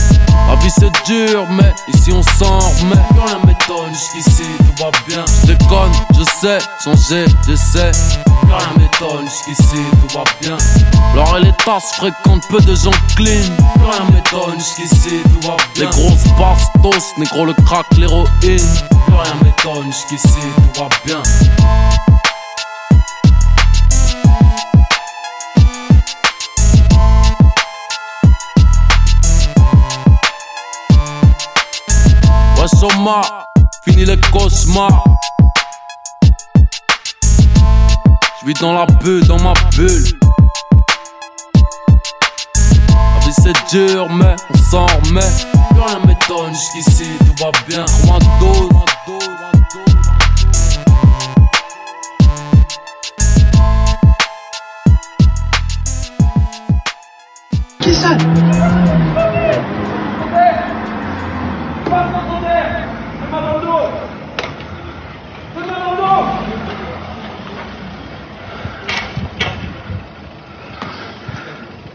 La 0.49 0.57
vie 0.57 0.71
c'est 0.71 0.91
dur, 1.05 1.47
mais 1.51 1.73
ici 1.95 2.11
on 2.13 2.23
s'en 2.39 2.59
remet. 2.59 2.97
Rien 3.27 3.39
m'étonne, 3.45 3.93
jusqu'ici 3.93 4.45
tout 4.59 4.85
va 4.85 4.91
bien. 5.07 5.25
Je 5.43 5.53
déconne, 5.53 5.93
je 6.19 6.25
sais, 6.41 6.59
changer, 6.83 7.27
je 7.47 7.55
sais. 7.55 7.91
Plus 8.25 8.53
rien 8.53 8.69
m'étonne, 8.79 9.29
jusqu'ici 9.29 9.83
tout 10.09 10.19
va 10.19 10.25
bien. 10.41 10.57
L'or 11.15 11.37
et 11.37 11.45
les 11.45 11.53
tasses 11.65 11.93
fréquentent 11.97 12.49
peu 12.49 12.61
de 12.61 12.75
gens 12.75 12.91
clean. 13.17 13.55
Rien 13.79 14.05
m'étonne, 14.11 14.59
jusqu'ici 14.59 15.21
tout 15.23 15.49
va 15.49 15.57
bien. 15.75 15.85
Les 15.85 15.91
grosses 15.91 16.29
bastos, 16.39 17.13
négro 17.19 17.45
le 17.45 17.53
crack, 17.53 17.87
l'héroïne. 17.99 18.27
Rien 18.43 19.35
m'étonne, 19.45 19.93
jusqu'ici 19.93 20.41
tout 20.75 20.81
va 20.81 20.89
bien. 21.05 21.23
Soma, 32.81 33.21
fini 33.85 34.07
les 34.07 34.19
cauchemars. 34.33 35.05
J'vis 38.41 38.55
dans 38.55 38.73
la 38.73 38.87
bulle, 38.87 39.23
dans 39.27 39.39
ma 39.39 39.53
bulle. 39.77 40.19
La 42.87 43.19
vie 43.23 43.35
c'est 43.43 43.69
dur, 43.71 44.09
mais 44.09 44.35
on 44.55 44.59
s'en 44.71 44.87
remet. 44.87 45.21
Plus 45.73 45.81
rien 45.83 45.99
m'étonne, 46.07 46.55
jusqu'ici 46.55 47.05
tout 47.19 47.45
va 47.45 47.51
bien. 47.69 47.85
Un 47.85 48.19
dose. 48.41 48.71
Qui 57.83 57.95
ça? 57.95 58.17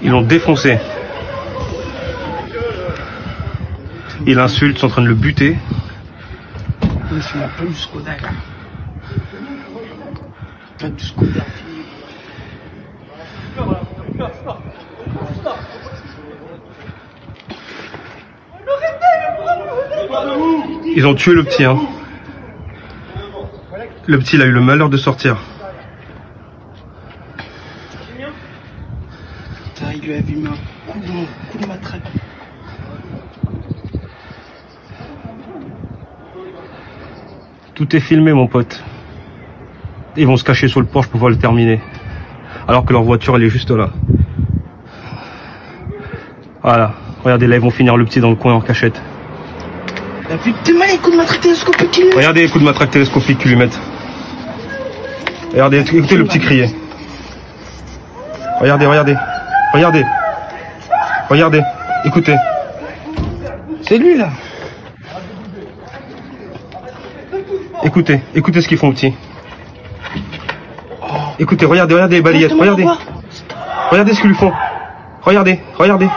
Ils 0.06 0.12
l'ont 0.12 0.22
défoncé. 0.22 0.78
Il 4.28 4.40
insulte, 4.40 4.78
sont 4.78 4.86
en 4.86 4.90
train 4.90 5.02
de 5.02 5.08
le 5.08 5.16
buter. 5.16 5.58
Ils 20.96 21.06
ont 21.06 21.16
tué 21.16 21.34
le 21.34 21.44
petit. 21.44 21.64
Hein. 21.64 21.80
Le 24.08 24.20
petit, 24.20 24.36
il 24.36 24.42
a 24.42 24.46
eu 24.46 24.52
le 24.52 24.62
malheur 24.62 24.90
de 24.90 24.98
sortir. 24.98 25.38
Putain, 29.76 29.92
il 29.94 30.02
lui 30.02 30.14
avait 30.14 30.34
mis 30.34 30.48
un 30.48 30.92
coup 30.92 31.00
de, 31.00 31.52
coup 31.52 31.58
de 31.58 31.66
matraque. 31.68 32.02
Tout 37.88 37.98
est 37.98 38.00
filmé, 38.00 38.34
mon 38.34 38.48
pote. 38.48 38.84
Ils 40.18 40.26
vont 40.26 40.38
se 40.38 40.44
cacher 40.44 40.68
sous 40.68 40.80
le 40.80 40.88
porche 40.88 41.06
pour 41.06 41.20
pouvoir 41.20 41.30
le 41.30 41.38
terminer. 41.38 41.80
Alors 42.68 42.84
que 42.84 42.92
leur 42.92 43.04
voiture, 43.04 43.36
elle 43.36 43.44
est 43.44 43.50
juste 43.50 43.70
là. 43.70 43.92
Voilà. 46.64 46.94
Regardez, 47.24 47.46
là, 47.46 47.58
ils 47.58 47.62
vont 47.62 47.70
finir 47.70 47.96
le 47.96 48.04
petit 48.06 48.20
dans 48.20 48.32
le 48.32 48.36
coin 48.36 48.56
en 48.56 48.62
cachette. 48.62 49.00
T'as 50.28 50.36
vu 50.38 50.52
t'es 50.64 50.74
mal 50.74 50.88
les 50.90 50.98
coups 50.98 51.12
de 51.12 51.18
matraque 51.18 51.42
télescopique 51.42 51.92
qu'il 51.92 52.06
lui 52.06 52.10
met 52.10 52.16
Regardez 52.16 52.42
les 52.42 52.48
coups 52.48 52.62
de 52.62 52.66
matraque 52.66 52.90
télescopique 52.90 53.38
qu'ils 53.38 53.52
lui 53.52 53.58
mettent. 53.58 53.80
Regardez, 55.52 55.82
écoutez 55.82 56.18
le 56.18 56.26
petit 56.26 56.40
crier. 56.40 56.76
Regardez, 58.62 58.88
regardez. 58.88 59.16
Regardez. 59.76 60.04
Regardez. 61.30 61.62
Écoutez. 62.04 62.36
C'est 63.84 64.00
lui 64.00 64.18
là. 64.18 64.30
Écoutez. 67.86 68.20
Écoutez 68.34 68.62
ce 68.62 68.68
qu'ils 68.68 68.78
font, 68.78 68.92
petit. 68.92 69.14
Écoutez, 71.38 71.66
regardez, 71.66 71.94
regardez 71.94 72.16
les 72.18 72.22
balayettes. 72.22 72.54
Regardez. 72.54 72.86
Regardez 73.92 74.14
ce 74.14 74.22
qu'ils 74.22 74.30
lui 74.30 74.36
font. 74.36 74.52
Regardez, 75.22 75.60
regardez. 75.78 76.08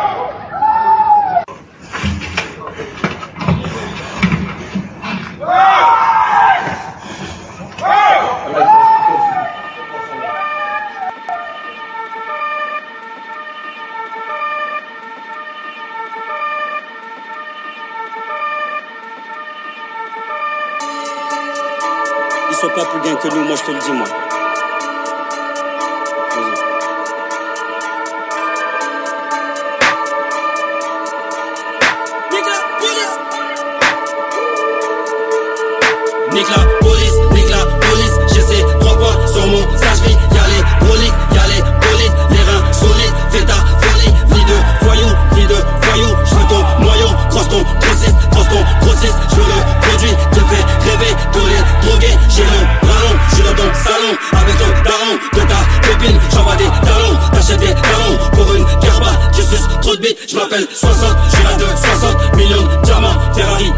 J'ai 52.38 52.86
ballon, 52.86 53.18
je 53.30 53.34
suis 53.34 53.44
dans 53.44 53.54
ton 53.54 53.74
salon, 53.74 54.12
avec 54.32 54.58
ton 54.58 54.68
daron, 54.84 55.14
de 55.34 55.40
ta 55.40 55.88
copine, 55.88 56.20
j'envoie 56.32 56.56
des 56.56 56.64
talons, 56.64 57.16
t'achètes 57.32 57.60
des 57.60 57.74
talons, 57.74 58.18
pour 58.32 58.54
une 58.54 58.64
garba, 58.80 59.10
tu 59.34 59.42
suces 59.42 59.68
trop 59.80 59.96
de 59.96 60.00
bites, 60.00 60.18
je 60.28 60.36
m'appelle 60.36 60.66
60, 60.72 61.16
je 61.26 61.36
suis 61.36 61.44
là 61.44 61.54
de 61.54 61.64
60 61.64 62.36
millions 62.36 62.62
de 62.62 62.82
diamants, 62.82 63.34
Ferrari, 63.34 63.72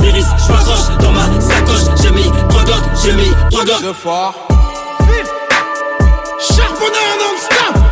les 0.00 0.10
risques, 0.10 0.28
je 0.46 0.52
m'accroche 0.52 0.98
dans 1.00 1.12
ma 1.12 1.24
sacoche, 1.40 2.02
j'ai 2.02 2.10
mis 2.10 2.30
trois 2.48 2.64
glocks, 2.64 2.84
j'ai 3.02 3.12
mis 3.12 3.30
trois 3.50 3.64
glocks. 3.64 3.82
Deux 3.82 3.92
fois. 3.92 4.34
Charbonneur 6.38 7.14
non-stop 7.20 7.83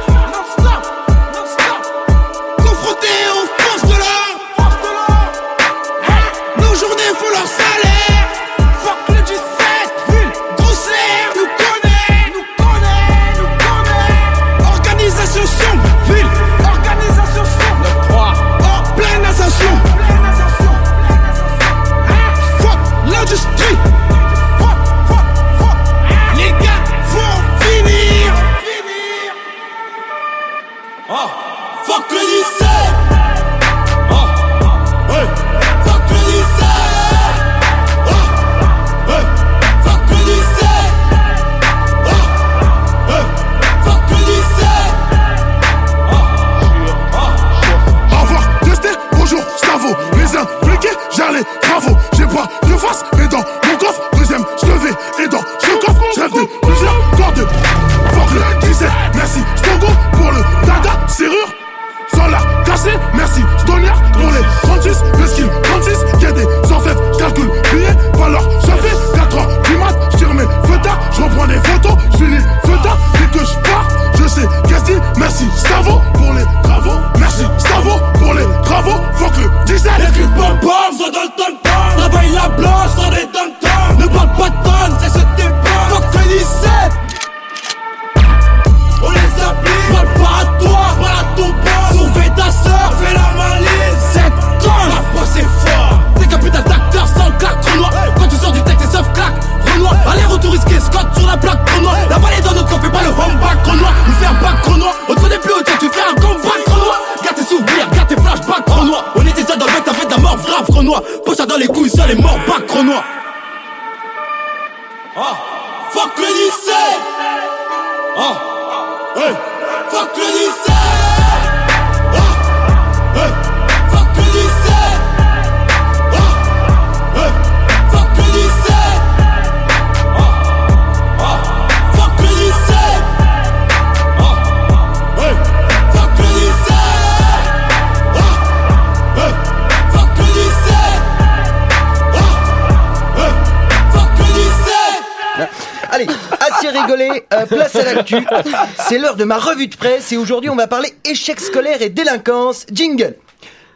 C'est 148.88 148.98
l'heure 148.98 149.16
de 149.16 149.24
ma 149.24 149.38
revue 149.38 149.68
de 149.68 149.76
presse 149.76 150.12
et 150.12 150.16
aujourd'hui 150.16 150.50
on 150.50 150.56
va 150.56 150.66
parler 150.66 150.92
échec 151.04 151.40
scolaire 151.40 151.82
et 151.82 151.88
délinquance. 151.88 152.66
Jingle. 152.72 153.16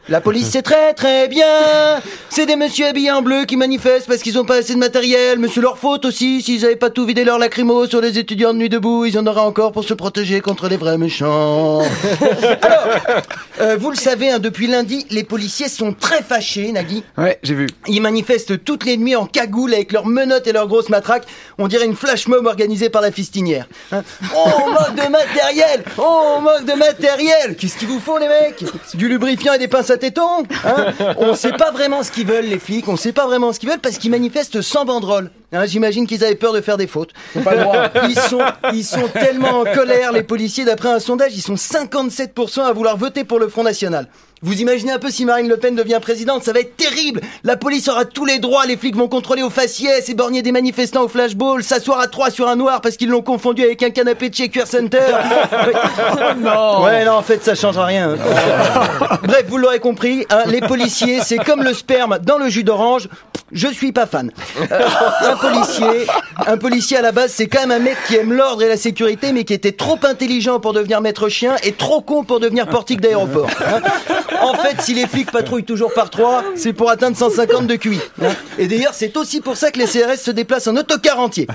La 0.09 0.21
police 0.21 0.51
c'est 0.53 0.62
très 0.62 0.95
très 0.95 1.27
bien. 1.27 2.01
C'est 2.29 2.47
des 2.47 2.55
messieurs 2.55 2.87
habillés 2.87 3.11
en 3.11 3.23
bleu 3.23 3.45
qui 3.45 3.57
manifestent 3.57 4.07
parce 4.07 4.23
qu'ils 4.23 4.38
ont 4.38 4.45
pas 4.45 4.57
assez 4.57 4.75
de 4.75 4.79
matériel. 4.79 5.40
Mais 5.40 5.49
c'est 5.49 5.61
leur 5.61 5.79
faute 5.79 6.05
aussi. 6.05 6.42
S'ils 6.42 6.64
avaient 6.64 6.77
pas 6.77 6.90
tout 6.90 7.05
vidé 7.05 7.25
leur 7.25 7.38
lacrymo 7.40 7.87
sur 7.87 8.01
les 8.01 8.16
étudiants 8.16 8.53
de 8.53 8.59
nuit 8.59 8.69
debout, 8.69 9.05
ils 9.05 9.19
en 9.19 9.27
auraient 9.27 9.40
encore 9.40 9.73
pour 9.73 9.83
se 9.83 9.95
protéger 9.95 10.40
contre 10.40 10.69
les 10.69 10.77
vrais 10.77 10.97
méchants. 10.97 11.81
Alors, 12.62 12.87
euh, 13.61 13.77
vous 13.81 13.90
le 13.90 13.97
savez, 13.97 14.31
hein, 14.31 14.38
depuis 14.38 14.69
lundi, 14.69 15.07
les 15.11 15.25
policiers 15.25 15.69
sont 15.69 15.92
très 15.92 16.23
fâchés, 16.23 16.71
Nagui. 16.71 17.03
Ouais, 17.19 17.40
j'ai 17.42 17.55
vu. 17.55 17.66
Ils 17.88 18.01
manifestent 18.01 18.62
toutes 18.62 18.85
les 18.85 18.97
nuits 18.97 19.16
en 19.16 19.27
cagoule 19.27 19.75
avec 19.75 19.90
leurs 19.90 20.07
menottes 20.07 20.47
et 20.47 20.53
leurs 20.53 20.69
grosses 20.69 20.88
matraques. 20.88 21.27
On 21.59 21.66
dirait 21.66 21.87
une 21.87 21.97
flash 21.97 22.29
mob 22.29 22.47
organisée 22.47 22.90
par 22.90 23.03
la 23.03 23.11
fistinière. 23.11 23.66
Hein. 23.90 24.05
Oh, 24.37 24.51
on 24.66 24.71
manque 24.71 24.95
de 24.95 25.11
matériel 25.11 25.83
Oh, 25.99 26.37
on 26.37 26.40
manque 26.42 26.64
de 26.64 26.75
matériel 26.75 27.57
Qu'est-ce 27.59 27.77
qu'ils 27.77 27.88
vous 27.88 27.99
font, 27.99 28.19
les 28.19 28.29
mecs? 28.29 28.64
Du 28.95 29.09
lubrifiant 29.09 29.55
et 29.55 29.59
des 29.59 29.69
pinces 29.69 29.90
à 29.90 29.95
tétons 29.96 30.44
hein 30.64 30.92
On 31.18 31.35
sait 31.35 31.52
pas 31.52 31.70
vraiment 31.70 32.02
ce 32.02 32.11
qu'ils 32.11 32.26
veulent, 32.26 32.46
les 32.46 32.59
flics. 32.59 32.88
On 32.88 32.96
sait 32.96 33.12
pas 33.12 33.26
vraiment 33.26 33.52
ce 33.52 33.61
qu'ils 33.61 33.68
veulent 33.68 33.80
parce 33.80 33.98
qu'ils 33.98 34.11
manifestent 34.11 34.61
sans 34.62 34.85
banderole. 34.85 35.30
Hein, 35.52 35.66
J'imagine 35.66 36.06
qu'ils 36.06 36.24
avaient 36.24 36.35
peur 36.35 36.52
de 36.52 36.61
faire 36.61 36.76
des 36.76 36.87
fautes. 36.87 37.12
pas 37.44 37.54
le 37.54 37.62
droit. 37.62 37.88
Ils 38.09 38.18
sont, 38.18 38.40
ils 38.72 38.85
sont 38.85 39.09
tellement 39.09 39.61
en 39.61 39.64
colère, 39.64 40.12
les 40.12 40.22
policiers, 40.22 40.64
d'après 40.64 40.88
un 40.90 40.98
sondage, 41.00 41.32
ils 41.35 41.42
sont 41.42 41.54
57% 41.54 42.61
à 42.62 42.72
vouloir 42.72 42.96
voter 42.96 43.24
pour 43.24 43.38
le 43.38 43.48
Front 43.48 43.62
National. 43.62 44.09
Vous 44.46 44.61
imaginez 44.61 44.92
un 44.92 45.00
peu 45.00 45.11
si 45.11 45.24
Marine 45.24 45.48
Le 45.48 45.56
Pen 45.56 45.74
devient 45.74 45.98
présidente, 46.00 46.44
ça 46.44 46.52
va 46.52 46.61
être 46.61 46.76
terrible. 46.76 47.20
La 47.42 47.56
police 47.56 47.88
aura 47.88 48.04
tous 48.04 48.24
les 48.24 48.38
droits, 48.38 48.64
les 48.64 48.76
flics 48.76 48.94
vont 48.94 49.09
contrôler 49.09 49.42
au 49.42 49.50
faciès, 49.50 50.09
éborgner 50.09 50.40
des 50.42 50.52
manifestants 50.52 51.02
au 51.02 51.09
flashball, 51.09 51.64
s'asseoir 51.64 51.98
à 51.98 52.06
trois 52.06 52.30
sur 52.30 52.46
un 52.46 52.54
noir 52.54 52.80
parce 52.80 52.96
qu'ils 52.96 53.09
l'ont 53.09 53.22
confondu 53.22 53.64
avec 53.64 53.82
un 53.82 53.90
canapé 53.90 54.30
de 54.30 54.35
chez 54.37 54.48
Queer 54.48 54.68
Center. 54.68 55.00
non. 56.38 56.85
Ouais, 56.85 57.04
non, 57.04 57.14
en 57.14 57.22
fait, 57.22 57.42
ça 57.42 57.56
change 57.56 57.76
rien. 57.76 58.14
Bref, 59.24 59.46
vous 59.48 59.59
l'aurez 59.59 59.80
compris, 59.80 60.24
hein, 60.30 60.44
les 60.46 60.61
policiers, 60.61 61.22
c'est 61.24 61.38
comme 61.38 61.64
le 61.64 61.74
sperme 61.74 62.20
dans 62.22 62.38
le 62.38 62.48
jus 62.48 62.62
d'orange. 62.62 63.09
Je 63.52 63.68
suis 63.68 63.92
pas 63.92 64.06
fan. 64.06 64.32
Euh, 64.72 64.78
un 65.20 65.37
policier, 65.37 66.06
un 66.46 66.56
policier 66.56 66.96
à 66.96 67.02
la 67.02 67.12
base, 67.12 67.32
c'est 67.32 67.46
quand 67.46 67.61
même 67.61 67.70
un 67.70 67.78
mec 67.78 67.96
qui 68.09 68.16
aime 68.16 68.32
l'ordre 68.32 68.62
et 68.62 68.68
la 68.68 68.76
sécurité, 68.76 69.32
mais 69.32 69.44
qui 69.44 69.54
était 69.54 69.72
trop 69.72 69.98
intelligent 70.02 70.59
pour 70.59 70.72
devenir 70.72 71.00
maître 71.00 71.28
chien 71.28 71.54
et 71.62 71.72
trop 71.72 72.00
con 72.00 72.24
pour 72.24 72.40
devenir 72.40 72.66
portique 72.66 73.00
d'aéroport. 73.00 73.48
En 74.42 74.54
fait, 74.54 74.80
si 74.80 74.94
les 74.94 75.06
flics 75.06 75.30
patrouillent 75.30 75.64
toujours 75.64 75.92
par 75.94 76.11
trois, 76.11 76.42
c'est 76.56 76.72
pour 76.72 76.90
atteindre 76.90 77.16
150 77.16 77.66
de 77.66 77.76
QI. 77.76 78.00
Et 78.59 78.66
d'ailleurs, 78.66 78.94
c'est 78.94 79.16
aussi 79.16 79.40
pour 79.40 79.56
ça 79.56 79.70
que 79.70 79.78
les 79.78 79.87
CRS 79.87 80.18
se 80.18 80.30
déplacent 80.30 80.66
en 80.66 80.76
autocar 80.76 81.20
entier. 81.20 81.46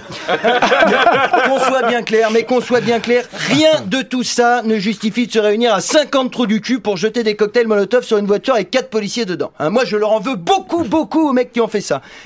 qu'on 1.45 1.59
soit 1.59 1.87
bien 1.87 2.03
clair, 2.03 2.29
mais 2.31 2.43
qu'on 2.43 2.61
soit 2.61 2.81
bien 2.81 2.99
clair, 2.99 3.25
rien 3.49 3.81
de 3.85 4.01
tout 4.01 4.23
ça 4.23 4.61
ne 4.63 4.77
justifie 4.77 5.27
de 5.27 5.31
se 5.31 5.39
réunir 5.39 5.73
à 5.73 5.81
50 5.81 6.31
trous 6.31 6.47
du 6.47 6.61
cul 6.61 6.79
pour 6.79 6.95
jeter 6.97 7.23
des 7.23 7.35
cocktails 7.35 7.67
Molotov 7.67 8.03
sur 8.03 8.17
une 8.17 8.27
voiture 8.27 8.53
avec 8.55 8.71
quatre 8.71 8.89
policiers 8.89 9.25
dedans. 9.25 9.51
Hein, 9.59 9.69
moi, 9.69 9.83
je 9.85 9.97
leur 9.97 10.13
en 10.13 10.19
veux 10.19 10.35
beaucoup, 10.35 10.83
beaucoup 10.83 11.29
aux 11.29 11.33
mecs 11.33 11.51
qui 11.51 11.61
ont 11.61 11.67
fait 11.67 11.80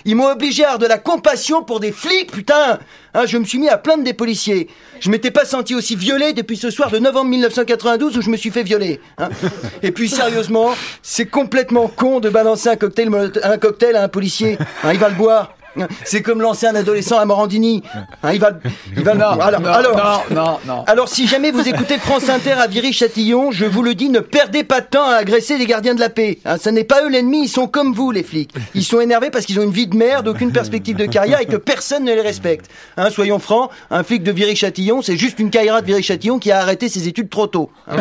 Ils 0.06 0.16
m'ont 0.16 0.28
obligé 0.30 0.64
à 0.64 0.68
avoir 0.68 0.80
de 0.80 0.86
la 0.88 0.98
compassion 0.98 1.64
pour 1.64 1.80
des 1.80 1.92
flics, 1.92 2.32
putain 2.32 2.80
Hein, 3.18 3.26
je 3.28 3.38
me 3.38 3.46
suis 3.46 3.60
mis 3.60 3.70
à 3.70 3.78
plaindre 3.78 4.04
des 4.04 4.12
policiers. 4.14 4.68
Je 5.00 5.10
m'étais 5.10 5.32
pas 5.32 5.46
senti 5.46 5.74
aussi 5.74 5.96
violé 5.96 6.34
depuis 6.34 6.58
ce 6.58 6.70
soir 6.70 6.92
de 6.92 7.00
novembre 7.00 7.30
1992 7.30 8.18
où 8.18 8.22
je 8.22 8.30
me 8.30 8.36
suis 8.36 8.50
fait 8.52 8.64
violer. 8.64 9.00
hein. 9.18 9.30
Et 9.84 9.94
puis 9.94 10.10
sérieusement, 10.10 10.72
c'est 11.02 11.26
complètement 11.28 11.88
con 11.88 12.20
de 12.20 12.30
balancer 12.30 12.68
un 12.68 12.76
cocktail, 12.76 13.10
Molotov- 13.10 13.40
un 13.42 13.58
cocktail 13.58 13.96
à 13.96 14.04
un 14.04 14.10
policier. 14.10 14.58
Hein, 14.84 14.92
il 14.92 15.00
va 15.00 15.08
le 15.08 15.16
boire. 15.16 15.55
C'est 16.04 16.22
comme 16.22 16.42
lancer 16.42 16.68
un 16.68 16.76
adolescent 16.76 17.18
à 17.18 17.26
Morandini. 17.26 17.84
Hein, 18.24 18.34
il 18.34 18.40
va, 18.40 18.52
il 18.96 19.04
va. 19.04 19.16
Non, 19.16 19.40
alors, 19.40 19.62
non, 19.62 19.72
alors, 19.72 20.62
non, 20.66 20.84
alors, 20.88 21.10
si 21.10 21.28
jamais 21.28 21.52
vous 21.52 21.68
écoutez 21.68 21.98
France 21.98 22.30
Inter 22.30 22.54
à 22.54 22.68
Viry-Châtillon, 22.68 23.52
je 23.52 23.66
vous 23.66 23.84
le 23.84 23.96
dis, 23.96 24.10
ne 24.10 24.20
perdez 24.20 24.64
pas 24.64 24.82
de 24.82 24.88
temps 24.88 25.06
à 25.06 25.16
agresser 25.16 25.58
les 25.58 25.66
gardiens 25.66 25.96
de 25.96 26.00
la 26.00 26.10
paix. 26.10 26.40
Hein, 26.46 26.58
ça 26.58 26.72
n'est 26.72 26.84
pas 26.84 27.04
eux 27.04 27.10
l'ennemi, 27.10 27.44
ils 27.44 27.50
sont 27.50 27.68
comme 27.68 27.94
vous, 27.94 28.12
les 28.12 28.24
flics. 28.24 28.54
Ils 28.74 28.84
sont 28.84 29.00
énervés 29.00 29.30
parce 29.30 29.46
qu'ils 29.46 29.60
ont 29.60 29.64
une 29.64 29.72
vie 29.72 29.88
de 29.88 29.96
merde, 29.96 30.28
aucune 30.28 30.52
perspective 30.52 30.96
de 30.96 31.06
carrière 31.06 31.40
et 31.42 31.46
que 31.46 31.58
personne 31.58 32.04
ne 32.04 32.14
les 32.14 32.22
respecte. 32.22 32.70
Hein, 32.98 33.10
soyons 33.10 33.40
francs, 33.40 33.70
un 33.92 34.04
flic 34.04 34.24
de 34.24 34.32
Viry-Châtillon, 34.32 35.02
c'est 35.02 35.18
juste 35.18 35.40
une 35.40 35.50
caïra 35.50 35.82
de 35.82 35.88
Viry-Châtillon 35.88 36.40
qui 36.40 36.52
a 36.52 36.60
arrêté 36.60 36.90
ses 36.90 37.08
études 37.08 37.30
trop 37.30 37.48
tôt. 37.48 37.70
Hein. 37.88 37.98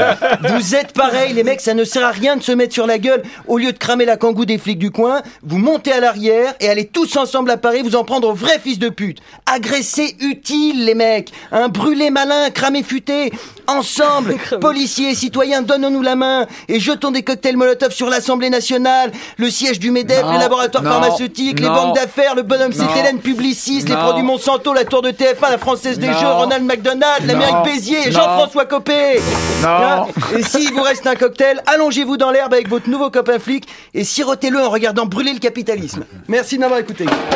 vous 0.48 0.74
êtes 0.74 0.92
pareil, 0.92 1.32
les 1.32 1.44
mecs, 1.44 1.60
ça 1.60 1.74
ne 1.74 1.84
sert 1.84 2.04
à 2.04 2.10
rien 2.10 2.36
de 2.36 2.42
se 2.42 2.52
mettre 2.52 2.74
sur 2.74 2.86
la 2.86 2.98
gueule. 2.98 3.22
Au 3.46 3.58
lieu 3.58 3.72
de 3.72 3.78
cramer 3.78 4.04
la 4.04 4.16
kangou 4.16 4.44
des 4.44 4.58
flics 4.58 4.78
du 4.78 4.90
coin, 4.90 5.22
vous 5.42 5.58
montez 5.58 5.92
à 5.92 6.00
l'arrière 6.00 6.54
et 6.60 6.68
allez 6.68 6.86
tous 6.86 7.13
ensemble 7.16 7.50
à 7.50 7.56
Paris 7.56 7.82
vous 7.82 7.96
en 7.96 8.04
prendre 8.04 8.28
aux 8.28 8.34
vrais 8.34 8.58
fils 8.58 8.78
de 8.78 8.88
pute. 8.88 9.18
Agresser 9.46 10.16
utile, 10.20 10.84
les 10.84 10.94
mecs. 10.94 11.32
Un 11.52 11.68
brûlé 11.68 12.10
malin, 12.10 12.50
cramé 12.50 12.82
futé. 12.82 13.32
Ensemble, 13.66 14.36
policiers 14.60 15.10
et 15.10 15.14
citoyens, 15.14 15.62
donnons-nous 15.62 16.02
la 16.02 16.16
main 16.16 16.46
et 16.68 16.78
jetons 16.80 17.10
des 17.10 17.22
cocktails 17.22 17.56
Molotov 17.56 17.92
sur 17.92 18.10
l'Assemblée 18.10 18.50
nationale, 18.50 19.10
le 19.38 19.48
siège 19.50 19.78
du 19.78 19.90
MEDEF, 19.90 20.22
Non, 20.22 20.32
les 20.32 20.38
laboratoires 20.38 20.82
non, 20.84 20.90
pharmaceutiques, 20.90 21.60
les 21.60 21.68
banques 21.68 21.94
d'affaires, 21.94 22.34
le 22.34 22.42
bonhomme 22.42 22.72
Non. 22.76 22.94
Hélène 22.94 23.20
Publicis, 23.20 23.80
les 23.82 23.94
produits 23.94 24.22
Monsanto, 24.22 24.74
la 24.74 24.84
tour 24.84 25.00
de 25.02 25.10
TF1, 25.10 25.50
la 25.50 25.58
Française 25.58 25.98
des 25.98 26.08
Non. 26.08 26.18
Jeux, 26.18 26.26
Ronald 26.28 26.64
McDonald, 26.64 27.24
l'Amérique. 27.26 27.54
Béziers. 27.64 28.12
Jean-François 28.12 28.66
Copé. 28.66 29.20
Non. 29.62 29.68
Hein 29.68 30.06
Et 30.36 30.42
s'il 30.42 30.72
vous 30.72 30.82
reste 30.82 31.06
un 31.06 31.14
cocktail, 31.14 31.62
allongez-vous 31.66 32.16
dans 32.16 32.30
l'herbe 32.30 32.52
avec 32.52 32.68
votre 32.68 32.88
nouveau 32.90 33.10
copain 33.10 33.38
flic 33.38 33.64
et 33.94 34.04
sirotez-le 34.04 34.60
en 34.60 34.68
regardant 34.70 35.06
brûler 35.06 35.32
le 35.32 35.38
capitalisme. 35.38 36.04
Merci 36.28 36.56
de 36.56 36.60
m'avoir 36.60 36.80
écouté. 36.80 37.03
tình 37.06 37.34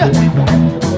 啊！ 0.00 0.89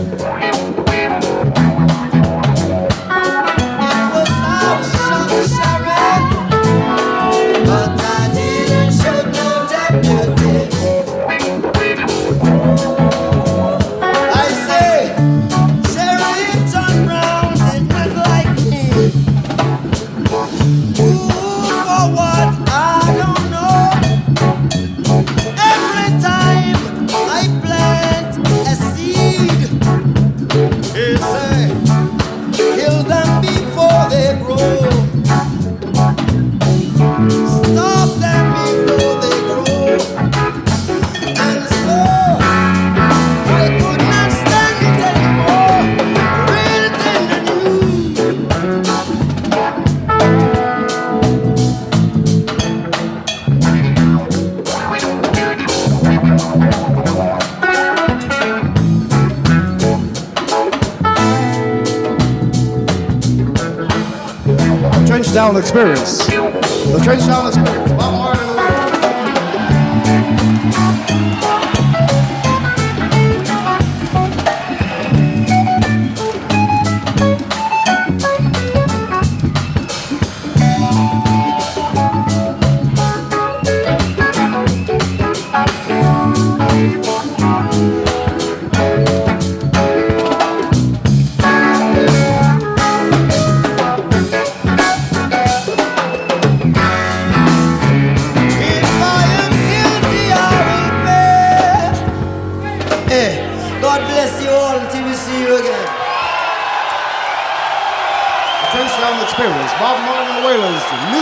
experience. 65.57 66.27
The 66.27 67.01
experience. 67.05 67.82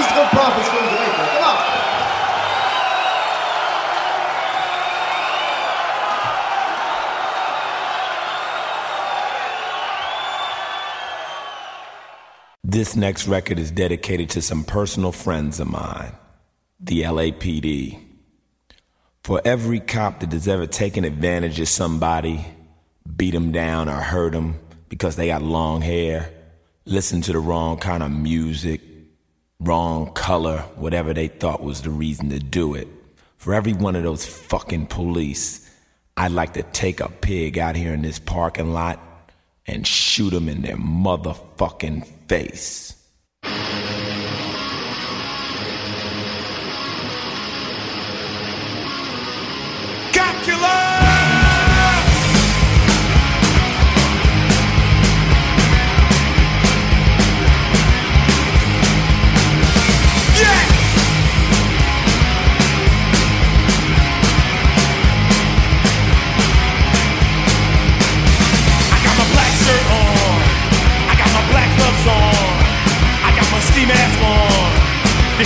Musical 0.01 0.25
prophets 0.29 0.69
from 0.71 0.79
Jamaica. 0.89 1.29
Come 1.35 1.45
on. 1.45 1.57
This 12.65 12.97
next 12.97 13.29
record 13.29 13.59
is 13.59 13.71
dedicated 13.71 14.31
to 14.31 14.41
some 14.41 14.65
personal 14.65 15.13
friends 15.13 15.61
of 15.61 15.69
mine, 15.69 16.13
the 16.81 17.03
LAPD. 17.03 18.03
For 19.23 19.43
every 19.45 19.81
cop 19.81 20.21
that 20.21 20.33
has 20.33 20.49
ever 20.49 20.67
taken 20.67 21.05
advantage 21.05 21.61
of 21.61 21.69
somebody, 21.69 22.47
beat 23.17 23.33
them 23.33 23.53
down 23.53 23.91
or 23.91 24.01
hurt 24.01 24.33
them 24.33 24.59
because 24.89 25.17
they 25.17 25.27
got 25.27 25.43
long 25.43 25.83
hair, 25.83 26.33
listen 26.87 27.21
to 27.21 27.33
the 27.33 27.39
wrong 27.39 27.77
kind 27.77 28.03
of 28.03 28.11
music, 28.11 28.81
wrong 29.61 30.13
color, 30.15 30.59
whatever 30.77 31.13
they 31.13 31.29
thought 31.29 31.63
was 31.63 31.83
the 31.83 31.91
reason 31.91 32.31
to 32.31 32.39
do 32.39 32.75
it. 32.75 32.89
For 33.37 33.55
every 33.55 33.73
one 33.73 33.97
of 33.97 34.03
those 34.03 34.27
fucking 34.27 34.87
police, 34.87 35.71
I'd 36.17 36.33
like 36.33 36.55
to 36.55 36.63
take 36.63 37.01
a 37.01 37.09
pig 37.09 37.59
out 37.59 37.77
here 37.77 37.95
in 37.95 38.03
this 38.03 38.19
parking 38.19 38.73
lot 38.73 38.99
and 39.67 39.87
shoot 39.87 40.31
them 40.31 40.49
in 40.49 40.63
their 40.63 40.77
motherfucking 40.77 42.07
face. 42.29 43.00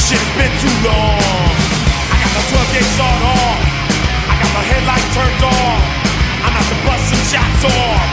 This 0.05 0.21
shit 0.21 0.21
has 0.21 0.37
been 0.37 0.53
too 0.61 0.77
long. 0.85 1.49
I 2.13 2.17
got 2.21 2.29
my 2.37 2.45
12 2.53 2.77
gauge 2.77 2.93
sawed 2.93 3.25
off. 3.25 3.57
I 4.29 4.35
got 4.37 4.51
my 4.53 4.61
headlight 4.69 5.07
turned 5.17 5.45
off. 5.49 5.81
I'm 6.45 6.53
out 6.53 6.67
to 6.69 6.77
bust 6.85 7.09
some 7.09 7.25
shots 7.33 7.65
off. 7.73 8.05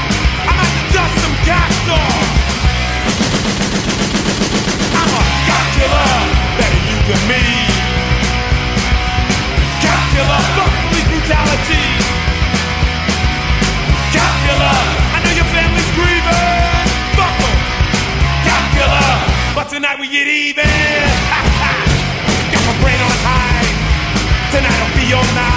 I'm 0.47 0.55
out 0.55 0.71
to 0.71 0.83
dust 0.95 1.15
some 1.19 1.35
cops 1.43 1.87
off. 1.91 2.27
I'm 5.03 5.11
a 5.19 5.23
cop 5.51 5.65
killer, 5.75 6.15
better 6.63 6.79
you 6.79 6.97
than 7.11 7.21
me. 7.27 7.43
Cop 9.83 10.01
killer, 10.15 10.41
fuck 10.55 10.71
police 10.87 11.07
brutality. 11.11 11.85
Cop 14.15 14.33
killer, 14.47 14.79
I 15.11 15.17
know 15.27 15.33
your 15.35 15.49
family's 15.51 15.91
grieving. 15.91 16.87
Fuck 17.19 17.35
'em. 17.35 17.59
Cop 18.47 18.63
killer, 18.79 19.11
but 19.59 19.67
tonight 19.67 19.99
we 19.99 20.07
get 20.07 20.31
even. 20.31 21.30
you're 25.11 25.19
not. 25.35 25.50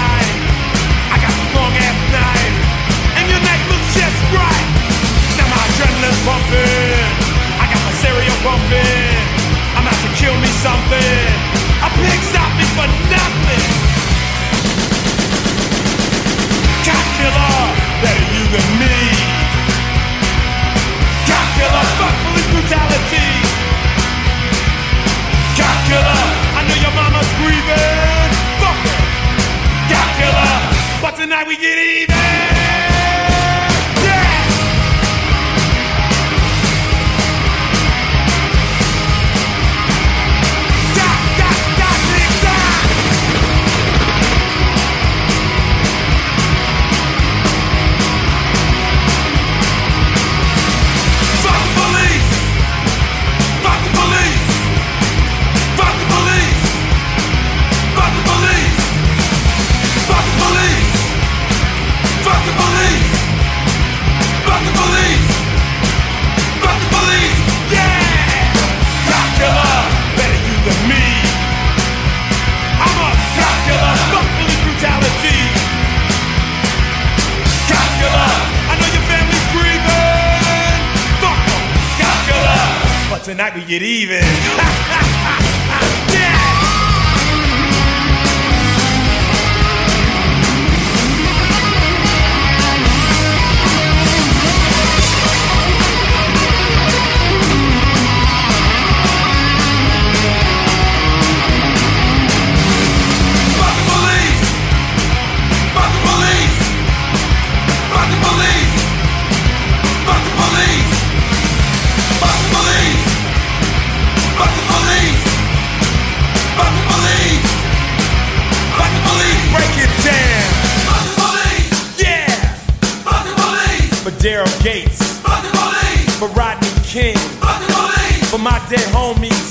Gates. 124.65 125.19
Fuck 125.19 125.43
the 125.43 125.49
police! 125.51 126.17
For 126.17 126.27
Rodney 126.29 126.67
King. 126.81 127.15
Fuck 127.37 127.61
the 127.67 127.71
police! 127.71 128.31
For 128.31 128.39
my 128.39 128.57
dead 128.67 128.79
homies. 128.89 129.44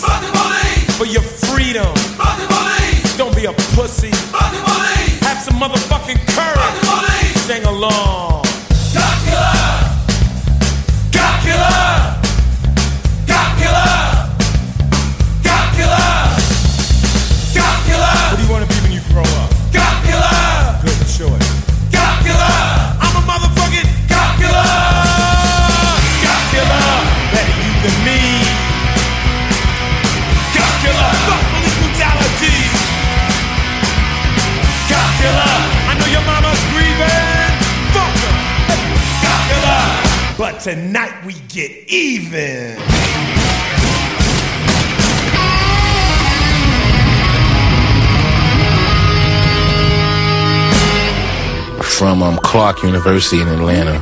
Clark 52.39 52.82
University 52.82 53.41
in 53.41 53.49
Atlanta. 53.49 53.97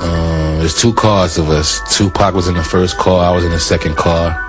Um, 0.00 0.58
there's 0.58 0.74
two 0.78 0.92
cars 0.94 1.38
of 1.38 1.48
us. 1.50 1.80
Tupac 1.96 2.34
was 2.34 2.48
in 2.48 2.54
the 2.54 2.62
first 2.62 2.98
car. 2.98 3.24
I 3.24 3.34
was 3.34 3.44
in 3.44 3.50
the 3.50 3.60
second 3.60 3.96
car. 3.96 4.40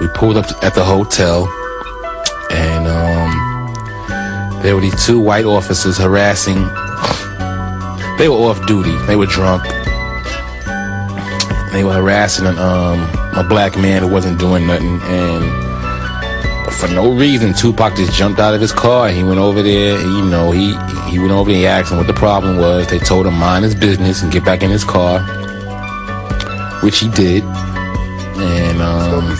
We 0.00 0.08
pulled 0.08 0.36
up 0.36 0.46
at 0.62 0.74
the 0.74 0.84
hotel, 0.84 1.48
and 2.50 2.86
um, 2.86 4.62
there 4.62 4.74
were 4.74 4.80
these 4.80 5.04
two 5.04 5.20
white 5.20 5.44
officers 5.44 5.98
harassing. 5.98 6.62
They 8.18 8.28
were 8.28 8.36
off 8.36 8.64
duty. 8.66 8.96
They 9.06 9.16
were 9.16 9.26
drunk. 9.26 9.64
They 11.72 11.84
were 11.84 11.94
harassing 11.94 12.46
an, 12.46 12.58
um, 12.58 13.00
a 13.36 13.44
black 13.48 13.76
man 13.76 14.02
who 14.02 14.08
wasn't 14.08 14.38
doing 14.38 14.66
nothing, 14.66 15.00
and 15.02 15.68
for 16.78 16.88
no 16.88 17.12
reason, 17.12 17.54
Tupac 17.54 17.96
just 17.96 18.12
jumped 18.12 18.38
out 18.38 18.54
of 18.54 18.60
his 18.60 18.72
car. 18.72 19.08
He 19.08 19.24
went 19.24 19.40
over 19.40 19.62
there. 19.62 19.98
You 20.00 20.24
know, 20.24 20.52
he 20.52 20.74
he 21.08 21.18
went 21.18 21.32
over 21.32 21.50
and 21.50 21.58
He 21.58 21.66
asked 21.66 21.90
him 21.90 21.98
what 21.98 22.06
the 22.06 22.14
problem 22.14 22.58
was. 22.58 22.86
They 22.88 22.98
told 22.98 23.26
him 23.26 23.34
mind 23.34 23.64
his 23.64 23.74
business 23.74 24.22
and 24.22 24.32
get 24.32 24.44
back 24.44 24.62
in 24.62 24.70
his 24.70 24.84
car, 24.84 25.20
which 26.82 26.98
he 27.00 27.08
did. 27.10 27.42
And 28.40 28.80
um, 28.80 29.36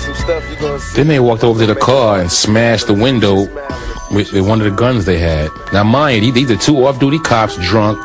then 0.94 1.06
they 1.06 1.20
walked 1.20 1.44
over 1.44 1.60
to 1.60 1.72
the 1.72 1.78
car 1.78 2.20
and 2.20 2.30
smashed 2.32 2.88
the 2.88 2.94
window 2.94 3.42
with, 4.10 4.32
with 4.32 4.46
one 4.46 4.60
of 4.60 4.64
the 4.64 4.76
guns 4.76 5.04
they 5.04 5.18
had. 5.18 5.50
Now, 5.72 5.84
mind 5.84 6.24
you, 6.24 6.32
these 6.32 6.50
are 6.50 6.56
two 6.56 6.84
off-duty 6.84 7.20
cops 7.20 7.56
drunk 7.58 8.02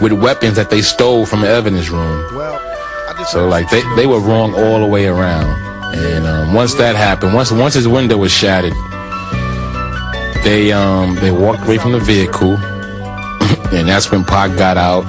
with 0.00 0.12
weapons 0.12 0.56
that 0.56 0.70
they 0.70 0.80
stole 0.80 1.26
from 1.26 1.42
the 1.42 1.48
evidence 1.48 1.90
room. 1.90 2.26
So 3.28 3.46
like 3.46 3.68
they, 3.70 3.82
they 3.96 4.06
were 4.06 4.20
wrong 4.20 4.54
all 4.54 4.80
the 4.80 4.86
way 4.86 5.06
around. 5.06 5.50
And 5.94 6.26
um, 6.26 6.54
once 6.54 6.74
that 6.74 6.96
happened, 6.96 7.34
once 7.34 7.52
once 7.52 7.74
his 7.74 7.86
window 7.86 8.16
was 8.16 8.32
shattered, 8.32 8.72
they 10.44 10.72
um 10.72 11.14
they 11.16 11.30
walked 11.30 11.64
away 11.64 11.78
from 11.78 11.92
the 11.92 12.00
vehicle, 12.00 12.56
and 13.72 13.88
that's 13.88 14.10
when 14.10 14.24
Pac 14.24 14.56
got 14.56 14.76
out 14.76 15.04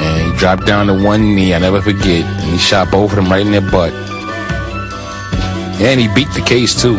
and 0.00 0.32
he 0.32 0.38
dropped 0.38 0.66
down 0.66 0.86
to 0.86 0.94
one 0.94 1.34
knee. 1.34 1.54
I 1.54 1.58
never 1.58 1.80
forget, 1.80 2.24
and 2.24 2.52
he 2.52 2.58
shot 2.58 2.90
both 2.90 3.10
of 3.10 3.16
them 3.16 3.30
right 3.30 3.44
in 3.44 3.52
their 3.52 3.60
butt. 3.60 3.92
And 5.80 6.00
he 6.00 6.08
beat 6.14 6.28
the 6.32 6.44
case 6.46 6.80
too. 6.80 6.96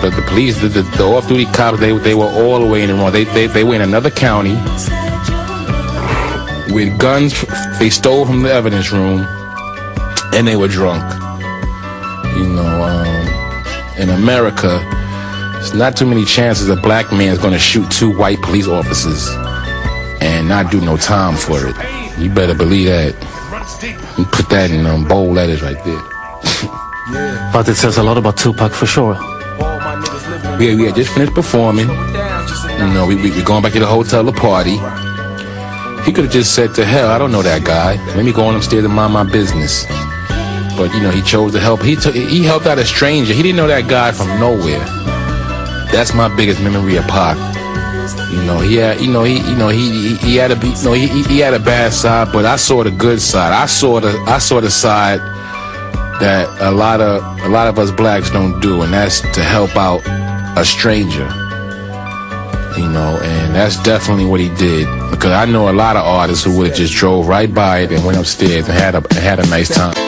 But 0.00 0.10
the 0.10 0.22
police, 0.28 0.60
the, 0.60 0.68
the, 0.68 0.82
the 0.96 1.04
off-duty 1.04 1.46
cops, 1.46 1.80
they 1.80 1.96
they 1.98 2.14
were 2.14 2.30
all 2.30 2.60
the 2.60 2.66
way 2.66 2.82
in 2.82 2.88
the 2.88 2.94
wrong. 2.94 3.12
They 3.12 3.24
they 3.24 3.46
they 3.46 3.64
were 3.64 3.74
in 3.74 3.82
another 3.82 4.10
county 4.10 4.54
with 6.72 6.98
guns 6.98 7.44
they 7.78 7.90
stole 7.90 8.26
from 8.26 8.42
the 8.42 8.52
evidence 8.52 8.92
room, 8.92 9.26
and 10.34 10.46
they 10.46 10.56
were 10.56 10.68
drunk. 10.68 11.02
You 12.36 12.46
know, 12.46 12.82
um, 12.82 13.98
in 13.98 14.10
America, 14.10 14.78
there's 15.58 15.74
not 15.74 15.96
too 15.96 16.06
many 16.06 16.24
chances 16.24 16.68
a 16.68 16.76
black 16.76 17.10
man 17.10 17.32
is 17.32 17.38
going 17.38 17.52
to 17.52 17.58
shoot 17.58 17.90
two 17.90 18.16
white 18.16 18.40
police 18.42 18.68
officers 18.68 19.28
and 20.20 20.48
not 20.48 20.70
do 20.70 20.80
no 20.80 20.96
time 20.96 21.36
for 21.36 21.58
it. 21.66 21.74
You 22.16 22.30
better 22.30 22.54
believe 22.54 22.86
that. 22.86 23.14
You 24.16 24.24
put 24.24 24.48
that 24.50 24.70
in 24.70 24.86
um, 24.86 25.06
bold 25.06 25.34
letters 25.34 25.60
right 25.60 25.82
there. 25.84 27.52
But 27.52 27.68
it 27.68 27.74
says 27.74 27.98
a 27.98 28.04
lot 28.04 28.18
about 28.18 28.36
Tupac 28.36 28.70
for 28.70 28.86
sure. 28.86 29.14
We, 30.58 30.76
we 30.76 30.84
had 30.84 30.94
just 30.94 31.12
finished 31.12 31.34
performing. 31.34 31.88
You 31.88 32.94
know, 32.94 33.04
we, 33.08 33.16
we, 33.16 33.32
we 33.32 33.42
going 33.42 33.62
back 33.62 33.72
to 33.72 33.80
the 33.80 33.86
hotel 33.86 34.24
to 34.24 34.32
party. 34.32 34.78
He 36.04 36.12
could 36.12 36.24
have 36.24 36.32
just 36.32 36.54
said 36.54 36.72
to 36.76 36.84
hell, 36.84 37.10
I 37.10 37.18
don't 37.18 37.32
know 37.32 37.42
that 37.42 37.64
guy. 37.64 37.96
Let 38.14 38.24
me 38.24 38.32
go 38.32 38.46
on 38.46 38.54
upstairs 38.54 38.84
and 38.84 38.94
mind 38.94 39.12
my 39.12 39.24
business. 39.24 39.86
But 40.76 40.94
you 40.94 41.00
know, 41.00 41.10
he 41.10 41.20
chose 41.22 41.52
to 41.54 41.60
help. 41.60 41.82
He 41.82 41.96
took, 41.96 42.14
he 42.14 42.44
helped 42.44 42.66
out 42.66 42.78
a 42.78 42.84
stranger. 42.84 43.34
He 43.34 43.42
didn't 43.42 43.56
know 43.56 43.66
that 43.66 43.88
guy 43.88 44.12
from 44.12 44.28
nowhere. 44.38 44.86
That's 45.92 46.14
my 46.14 46.34
biggest 46.34 46.60
memory 46.60 46.96
of 46.96 47.06
Pac. 47.06 47.36
You 48.30 48.42
know, 48.44 48.60
he 48.60 48.76
had, 48.76 49.00
you 49.00 49.10
know, 49.10 49.24
he, 49.24 49.38
you 49.38 49.56
know, 49.56 49.68
he, 49.68 49.90
he, 49.90 50.16
he 50.16 50.36
had 50.36 50.50
a, 50.50 50.66
you 50.66 50.84
know, 50.84 50.92
he, 50.92 51.08
he 51.24 51.38
had 51.40 51.54
a 51.54 51.58
bad 51.58 51.92
side, 51.92 52.28
but 52.32 52.44
I 52.44 52.56
saw 52.56 52.82
the 52.84 52.90
good 52.90 53.20
side. 53.20 53.52
I 53.52 53.66
saw 53.66 54.00
the, 54.00 54.10
I 54.26 54.38
saw 54.38 54.60
the 54.60 54.70
side 54.70 55.20
that 56.20 56.48
a 56.60 56.70
lot 56.70 57.00
of, 57.00 57.22
a 57.42 57.48
lot 57.48 57.68
of 57.68 57.78
us 57.78 57.90
blacks 57.90 58.30
don't 58.30 58.60
do, 58.60 58.82
and 58.82 58.92
that's 58.92 59.20
to 59.20 59.42
help 59.42 59.76
out 59.76 60.02
a 60.58 60.64
stranger. 60.64 61.28
You 62.76 62.88
know, 62.88 63.18
and 63.22 63.54
that's 63.54 63.82
definitely 63.82 64.26
what 64.26 64.40
he 64.40 64.48
did. 64.56 64.86
Because 65.10 65.32
I 65.32 65.46
know 65.46 65.70
a 65.70 65.72
lot 65.72 65.96
of 65.96 66.04
artists 66.04 66.44
who 66.44 66.56
would 66.58 66.68
have 66.68 66.76
just 66.76 66.94
drove 66.94 67.28
right 67.28 67.52
by 67.52 67.80
it 67.80 67.92
and 67.92 68.04
went 68.04 68.18
upstairs 68.18 68.68
and 68.68 68.78
had 68.78 68.94
a, 68.94 69.14
had 69.14 69.38
a 69.40 69.46
nice 69.48 69.74
time. 69.74 70.07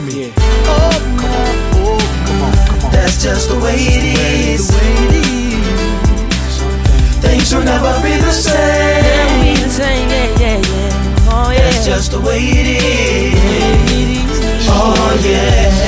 Oh, 0.00 0.94
come 1.18 1.34
on, 1.34 1.56
oh, 1.74 1.98
come 2.26 2.42
on, 2.42 2.52
come 2.68 2.84
on. 2.84 2.92
That's 2.92 3.20
just 3.20 3.48
the 3.48 3.58
way 3.58 3.74
it 3.74 4.04
is. 4.54 4.70
Things 7.20 7.52
will 7.52 7.64
never 7.64 7.92
be 8.00 8.16
the 8.16 8.30
same. 8.30 9.56
That's 11.56 11.84
just 11.84 12.12
the 12.12 12.20
way 12.20 12.38
it 12.38 12.82
is. 12.82 14.68
Oh 14.70 15.20
yeah. 15.24 15.87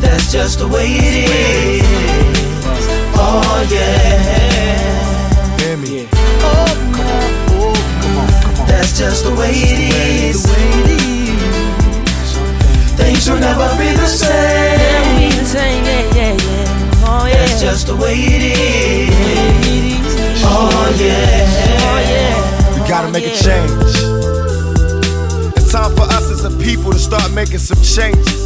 That's 0.00 0.30
just 0.32 0.58
the 0.58 0.68
way 0.68 0.86
it 0.88 1.30
is. 1.30 1.84
Oh 3.14 3.66
yeah. 3.70 5.58
Hear 5.60 5.76
me. 5.76 6.06
Come 6.10 6.44
on, 6.44 7.72
come 8.02 8.18
on. 8.18 8.26
That's 8.66 8.92
just 8.98 9.24
the 9.24 9.30
way 9.34 9.52
it 9.52 9.80
is. 10.30 10.46
Things 12.96 13.28
will 13.28 13.38
never 13.38 13.68
be 13.78 13.92
the 13.96 14.06
same. 14.06 14.76
That's 17.32 17.60
just 17.60 17.86
the 17.86 17.96
way 17.96 18.14
it 18.14 18.42
is. 18.58 19.14
Oh 20.44 20.94
yeah. 20.98 21.44
We 22.74 22.80
gotta 22.88 23.08
make 23.10 23.24
a 23.24 23.34
change. 23.34 23.72
It's 25.56 25.72
time 25.72 25.94
for 25.96 26.02
us 26.02 26.30
as 26.30 26.44
a 26.44 26.50
people 26.62 26.92
to 26.92 26.98
start 26.98 27.32
making 27.32 27.58
some 27.58 27.80
changes. 27.82 28.45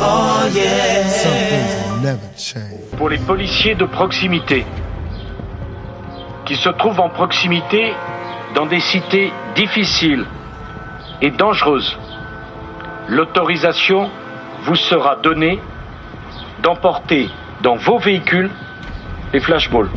Oh 0.00 0.46
yeah. 0.54 2.16
Pour 2.96 3.08
les 3.08 3.18
policiers 3.18 3.74
de 3.74 3.84
proximité, 3.84 4.64
qui 6.44 6.56
se 6.56 6.68
trouvent 6.68 7.00
en 7.00 7.08
proximité 7.08 7.92
dans 8.54 8.66
des 8.66 8.80
cités 8.80 9.32
difficiles 9.54 10.24
et 11.20 11.30
dangereuses, 11.30 11.96
l'autorisation 13.08 14.10
vous 14.62 14.76
sera 14.76 15.16
donnée 15.16 15.60
d'emporter 16.62 17.28
dans 17.62 17.76
vos 17.76 17.98
véhicules 17.98 18.50
les 19.32 19.40
flashballs. 19.40 19.90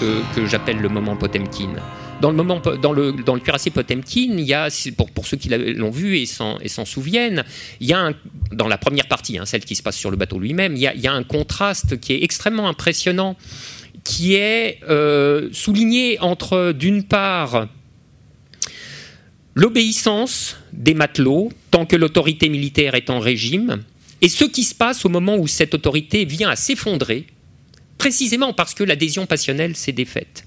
Que, 0.00 0.46
j'appelle 0.46 0.78
le 0.78 0.88
moment 0.88 1.16
Potemkin. 1.16 1.70
Dans 2.20 2.30
le, 2.32 3.38
cuirassé 3.38 3.70
Potemkin, 3.70 4.36
il 4.38 4.40
y 4.40 4.54
a, 4.54 4.68
pour, 4.96 5.26
ceux 5.26 5.36
qui 5.36 5.48
l'ont 5.48 5.90
vu 5.90 6.18
et 6.18 6.26
s'en, 6.26 6.58
souviennent, 6.84 7.44
dans 8.52 8.68
la 8.68 8.78
première 8.78 9.06
partie, 9.06 9.38
hein, 9.38 9.44
celle 9.44 9.64
qui 9.64 9.74
se 9.74 9.82
passe 9.82 9.96
sur 9.96 10.10
le 10.10 10.16
bateau 10.16 10.38
lui-même, 10.38 10.76
il 10.76 10.82
y, 10.82 10.86
a, 10.86 10.94
il 10.94 11.00
y 11.00 11.06
a 11.06 11.12
un 11.12 11.22
contraste 11.22 12.00
qui 12.00 12.14
est 12.14 12.22
extrêmement 12.22 12.68
impressionnant, 12.68 13.36
qui 14.04 14.34
est 14.34 14.80
euh, 14.88 15.48
souligné 15.52 16.18
entre, 16.20 16.72
d'une 16.72 17.02
part, 17.02 17.66
l'obéissance 19.54 20.56
des 20.72 20.94
matelots, 20.94 21.50
tant 21.70 21.86
que 21.86 21.96
l'autorité 21.96 22.48
militaire 22.48 22.94
est 22.94 23.10
en 23.10 23.18
régime, 23.18 23.82
et 24.22 24.28
ce 24.28 24.44
qui 24.44 24.64
se 24.64 24.74
passe 24.74 25.04
au 25.04 25.08
moment 25.08 25.36
où 25.36 25.46
cette 25.46 25.74
autorité 25.74 26.24
vient 26.24 26.48
à 26.48 26.56
s'effondrer, 26.56 27.26
précisément 27.98 28.52
parce 28.52 28.74
que 28.74 28.84
l'adhésion 28.84 29.26
passionnelle 29.26 29.76
s'est 29.76 29.92
défaite. 29.92 30.44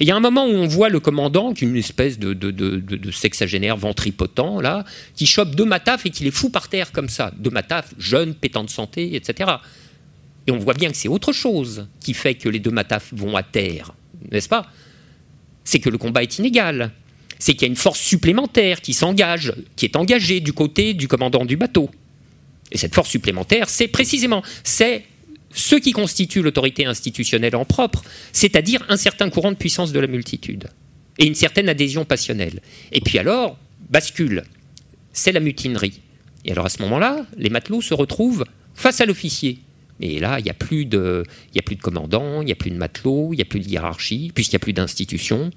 Et 0.00 0.04
il 0.04 0.06
y 0.06 0.10
a 0.10 0.16
un 0.16 0.20
moment 0.20 0.46
où 0.46 0.52
on 0.52 0.66
voit 0.66 0.88
le 0.88 1.00
commandant, 1.00 1.52
qui 1.52 1.64
est 1.64 1.68
une 1.68 1.76
espèce 1.76 2.18
de, 2.18 3.10
sexagénaire 3.12 3.76
ventripotent, 3.76 4.60
là, 4.60 4.84
qui 5.14 5.26
chope 5.26 5.54
deux 5.54 5.64
matafs 5.64 6.06
et 6.06 6.10
qui 6.10 6.24
les 6.24 6.30
fout 6.30 6.50
par 6.50 6.68
terre 6.68 6.92
comme 6.92 7.08
ça. 7.08 7.32
Deux 7.36 7.50
matafs, 7.50 7.92
jeunes, 7.98 8.34
pétants 8.34 8.64
de 8.64 8.70
santé, 8.70 9.14
etc. 9.16 9.50
Et 10.46 10.52
on 10.52 10.58
voit 10.58 10.74
bien 10.74 10.90
que 10.90 10.96
c'est 10.96 11.08
autre 11.08 11.32
chose 11.32 11.88
qui 12.00 12.14
fait 12.14 12.34
que 12.34 12.48
les 12.48 12.58
deux 12.58 12.70
matafs 12.70 13.12
vont 13.12 13.36
à 13.36 13.42
terre, 13.42 13.92
n'est-ce 14.30 14.48
pas? 14.48 14.66
C'est 15.64 15.80
que 15.80 15.90
le 15.90 15.98
combat 15.98 16.22
est 16.22 16.38
inégal. 16.38 16.92
C'est 17.38 17.52
qu'il 17.52 17.62
y 17.62 17.64
a 17.66 17.68
une 17.68 17.76
force 17.76 18.00
supplémentaire 18.00 18.80
qui 18.80 18.94
s'engage, 18.94 19.52
qui 19.74 19.84
est 19.84 19.96
engagée 19.96 20.40
du 20.40 20.52
côté 20.52 20.94
du 20.94 21.08
commandant 21.08 21.44
du 21.44 21.56
bateau. 21.56 21.90
Et 22.72 22.78
cette 22.78 22.94
force 22.94 23.10
supplémentaire, 23.10 23.68
c'est 23.68 23.88
précisément, 23.88 24.42
ce 25.56 25.74
qui 25.74 25.92
constitue 25.92 26.42
l'autorité 26.42 26.84
institutionnelle 26.84 27.56
en 27.56 27.64
propre, 27.64 28.04
c'est-à-dire 28.32 28.84
un 28.88 28.96
certain 28.98 29.30
courant 29.30 29.50
de 29.50 29.56
puissance 29.56 29.90
de 29.90 29.98
la 29.98 30.06
multitude 30.06 30.68
et 31.18 31.26
une 31.26 31.34
certaine 31.34 31.68
adhésion 31.68 32.04
passionnelle. 32.04 32.60
Et 32.92 33.00
puis 33.00 33.18
alors, 33.18 33.56
bascule, 33.88 34.44
c'est 35.14 35.32
la 35.32 35.40
mutinerie. 35.40 36.00
Et 36.44 36.52
alors 36.52 36.66
à 36.66 36.68
ce 36.68 36.82
moment-là, 36.82 37.26
les 37.38 37.48
matelots 37.48 37.80
se 37.80 37.94
retrouvent 37.94 38.44
face 38.74 39.00
à 39.00 39.06
l'officier. 39.06 39.58
Et 40.00 40.20
là, 40.20 40.38
il 40.38 40.44
n'y 40.44 40.50
a, 40.50 40.54
plus 40.54 40.84
de- 40.84 41.24
a 41.56 41.62
plus 41.62 41.76
de 41.76 41.80
commandant, 41.80 42.42
il 42.42 42.44
n'y 42.44 42.52
a 42.52 42.56
plus 42.56 42.70
de 42.70 42.76
matelot, 42.76 43.30
il 43.32 43.36
n'y 43.36 43.42
a 43.42 43.46
plus 43.46 43.60
de 43.60 43.66
hiérarchie, 43.66 44.30
puisqu'il 44.34 44.56
n'y 44.56 44.58
a 44.58 44.64
plus 44.66 44.74
d'institution. 44.74 45.50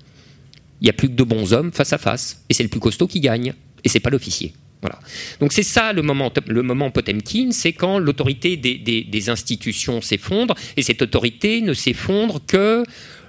Il 0.79 0.85
n'y 0.85 0.89
a 0.89 0.93
plus 0.93 1.09
que 1.09 1.13
de 1.15 1.23
bons 1.23 1.51
hommes 1.51 1.73
face 1.73 1.91
à 1.91 1.97
face. 1.97 2.41
Et 2.47 2.53
c'est 2.53 2.63
le 2.63 2.69
plus 2.69 2.79
costaud 2.79 3.05
qui 3.07 3.19
gagne. 3.19 3.53
Et 3.83 3.89
c'est 3.89 3.99
pas 3.99 4.09
l'officier. 4.09 4.53
Donc 5.39 5.51
c'est 5.51 5.63
ça 5.63 5.91
le 5.91 6.01
moment, 6.01 6.31
le 6.47 6.89
Potemkin, 6.91 7.51
c'est 7.51 7.73
quand 7.73 7.99
l'autorité 7.99 8.55
des, 8.57 9.29
institutions 9.29 10.01
s'effondre, 10.01 10.55
et 10.77 10.81
cette 10.81 11.01
autorité 11.01 11.61
ne 11.61 11.73
s'effondre 11.73 12.41
que 12.45 12.83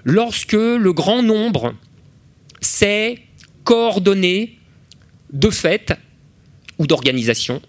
lorsque 0.04 0.52
le 0.52 0.92
grand 0.92 1.22
nombre 1.22 1.74
s'est 2.60 3.18
coordonné 3.64 4.58
de 5.32 5.50
fait 5.50 5.92
ou 6.78 6.86
d'organisation 6.86 7.60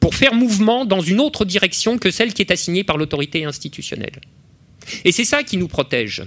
pour 0.00 0.14
faire 0.14 0.34
mouvement 0.34 0.84
dans 0.84 1.00
une 1.00 1.20
autre 1.20 1.44
direction 1.44 1.98
que 1.98 2.10
celle 2.10 2.32
qui 2.32 2.42
est 2.42 2.52
assignée 2.52 2.84
par 2.84 2.96
l'autorité 2.96 3.44
institutionnelle. 3.44 4.20
Et 5.04 5.10
c'est 5.10 5.24
ça 5.24 5.42
qui 5.42 5.56
nous 5.56 5.68
protège. 5.68 6.22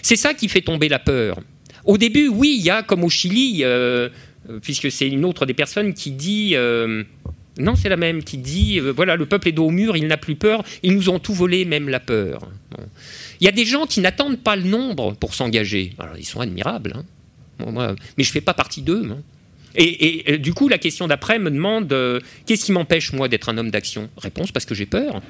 C'est 0.00 0.16
ça 0.16 0.34
qui 0.34 0.48
fait 0.48 0.62
tomber 0.62 0.88
la 0.88 0.98
peur. 0.98 1.40
Au 1.84 1.98
début, 1.98 2.28
oui, 2.28 2.56
il 2.58 2.64
y 2.64 2.70
a 2.70 2.82
comme 2.82 3.04
au 3.04 3.10
Chili, 3.10 3.60
euh, 3.62 4.08
puisque 4.62 4.90
c'est 4.90 5.08
une 5.08 5.24
autre 5.24 5.46
des 5.46 5.54
personnes 5.54 5.94
qui 5.94 6.10
dit, 6.10 6.52
euh, 6.54 7.04
non, 7.58 7.74
c'est 7.74 7.88
la 7.88 7.96
même, 7.96 8.22
qui 8.22 8.38
dit, 8.38 8.80
euh, 8.80 8.92
voilà, 8.92 9.16
le 9.16 9.26
peuple 9.26 9.48
est 9.48 9.52
dos 9.52 9.66
au 9.66 9.70
mur, 9.70 9.96
il 9.96 10.06
n'a 10.06 10.16
plus 10.16 10.36
peur, 10.36 10.64
ils 10.82 10.94
nous 10.94 11.08
ont 11.08 11.18
tout 11.18 11.34
volé, 11.34 11.64
même 11.64 11.88
la 11.88 12.00
peur. 12.00 12.48
Il 13.40 13.44
y 13.44 13.48
a 13.48 13.52
des 13.52 13.64
gens 13.64 13.86
qui 13.86 14.00
n'attendent 14.00 14.40
pas 14.40 14.56
le 14.56 14.64
nombre 14.64 15.14
pour 15.14 15.34
s'engager. 15.34 15.92
Alors, 15.98 16.16
ils 16.16 16.24
sont 16.24 16.40
admirables, 16.40 16.94
hein. 16.96 17.04
Mais 17.58 18.24
je 18.24 18.28
ne 18.28 18.32
fais 18.32 18.40
pas 18.40 18.54
partie 18.54 18.82
d'eux. 18.82 19.08
Et, 19.76 20.24
euh, 20.28 20.38
du 20.38 20.54
coup, 20.54 20.68
la 20.68 20.78
question 20.78 21.06
d'après 21.06 21.38
me 21.38 21.50
demande, 21.50 21.92
euh, 21.92 22.20
qu'est-ce 22.46 22.64
qui 22.64 22.72
m'empêche, 22.72 23.12
moi, 23.12 23.28
d'être 23.28 23.48
un 23.48 23.58
homme 23.58 23.70
d'action? 23.70 24.08
Réponse, 24.16 24.52
parce 24.52 24.64
que 24.64 24.74
j'ai 24.74 24.86
peur. 24.86 25.22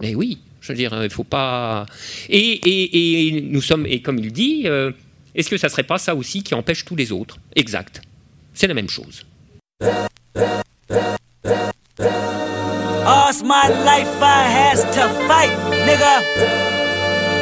Mais 0.00 0.14
oui, 0.14 0.38
je 0.60 0.72
veux 0.72 0.76
dire, 0.76 0.98
il 1.02 1.10
faut 1.10 1.24
pas. 1.24 1.86
Et, 2.30 3.42
nous 3.50 3.60
sommes, 3.60 3.86
et 3.86 4.00
comme 4.00 4.18
il 4.18 4.32
dit, 4.32 4.62
euh, 4.64 4.92
est-ce 5.34 5.50
que 5.50 5.58
ça 5.58 5.68
serait 5.68 5.82
pas 5.82 5.98
ça 5.98 6.14
aussi 6.14 6.42
qui 6.42 6.54
empêche 6.54 6.84
tous 6.84 6.96
les 6.96 7.12
autres? 7.12 7.38
Exact. 7.54 8.00
C'est 8.54 8.66
la 8.66 8.74
même 8.74 8.88
chose. 8.88 9.24
All's 13.06 13.42
my 13.42 13.68
life 13.84 14.22
I 14.22 14.42
has 14.58 14.82
to 14.94 15.08
fight, 15.26 15.50
nigga. 15.86 16.14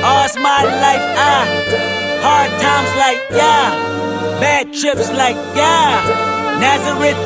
All's 0.05 0.37
my 0.37 0.63
life 0.65 1.07
I 1.17 1.89
hard 2.23 2.51
times 2.61 2.93
like 2.97 3.21
yeah, 3.31 3.71
bad 4.41 4.73
trips 4.73 5.11
like 5.13 5.37
yeah. 5.57 6.37
Nazareth, 6.59 7.17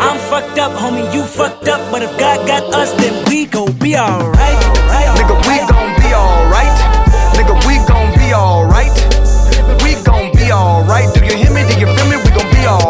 I'm 0.00 0.18
fucked 0.30 0.58
up, 0.58 0.72
homie. 0.72 1.06
You 1.14 1.22
fucked 1.22 1.68
up, 1.68 1.80
but 1.92 2.02
if 2.02 2.10
God 2.18 2.46
got 2.46 2.64
us, 2.74 2.92
then 3.00 3.14
we 3.28 3.46
gon' 3.46 3.72
be 3.78 3.96
alright. 3.96 4.58
Nigga, 5.16 5.36
we 5.46 5.56
gon' 5.70 5.94
be 6.02 6.10
alright. 6.12 6.78
Nigga, 7.38 7.54
we 7.66 7.74
gon' 7.86 8.10
be 8.18 8.34
alright. 8.34 8.96
We 9.84 9.94
gon' 10.02 10.32
be 10.34 10.50
alright. 10.50 11.08
Do 11.14 11.24
you 11.24 11.36
hear 11.36 11.52
me? 11.54 11.62
Do 11.68 11.78
you 11.78 11.86
feel 11.94 12.08
me? 12.10 12.16
We 12.16 12.30
gon' 12.34 12.50
be 12.50 12.66
alright. 12.66 12.89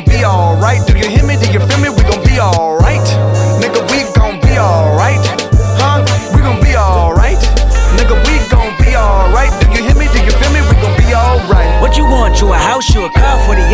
alright. 0.23 0.85
Do 0.85 0.97
you 0.97 1.09
hear 1.09 1.25
me? 1.25 1.35
Do 1.37 1.47
you 1.51 1.59
feel 1.59 1.79
me? 1.79 1.89
We 1.89 2.03
gon' 2.03 2.23
be 2.23 2.39
alright. 2.39 3.07
Nigga, 3.61 3.81
we 3.89 4.05
gon' 4.13 4.39
be 4.41 4.57
alright. 4.57 5.23
Huh? 5.79 6.05
We 6.35 6.41
gon' 6.41 6.61
be 6.61 6.75
alright. 6.75 7.41
Nigga, 7.97 8.15
we 8.27 8.37
gon' 8.49 8.75
be 8.77 8.95
alright. 8.95 9.51
Do 9.61 9.71
you 9.71 9.83
hear 9.87 9.95
me? 9.95 10.07
Do 10.13 10.19
you 10.23 10.31
feel 10.31 10.51
me? 10.53 10.61
We 10.61 10.75
gon' 10.81 10.95
be 10.97 11.13
alright. 11.13 11.81
What 11.81 11.97
you 11.97 12.05
want? 12.05 12.39
You 12.39 12.53
a 12.53 12.57
house, 12.57 12.93
you 12.93 13.05
a 13.05 13.09
car, 13.11 13.39
40 13.45 13.61
acres 13.61 13.70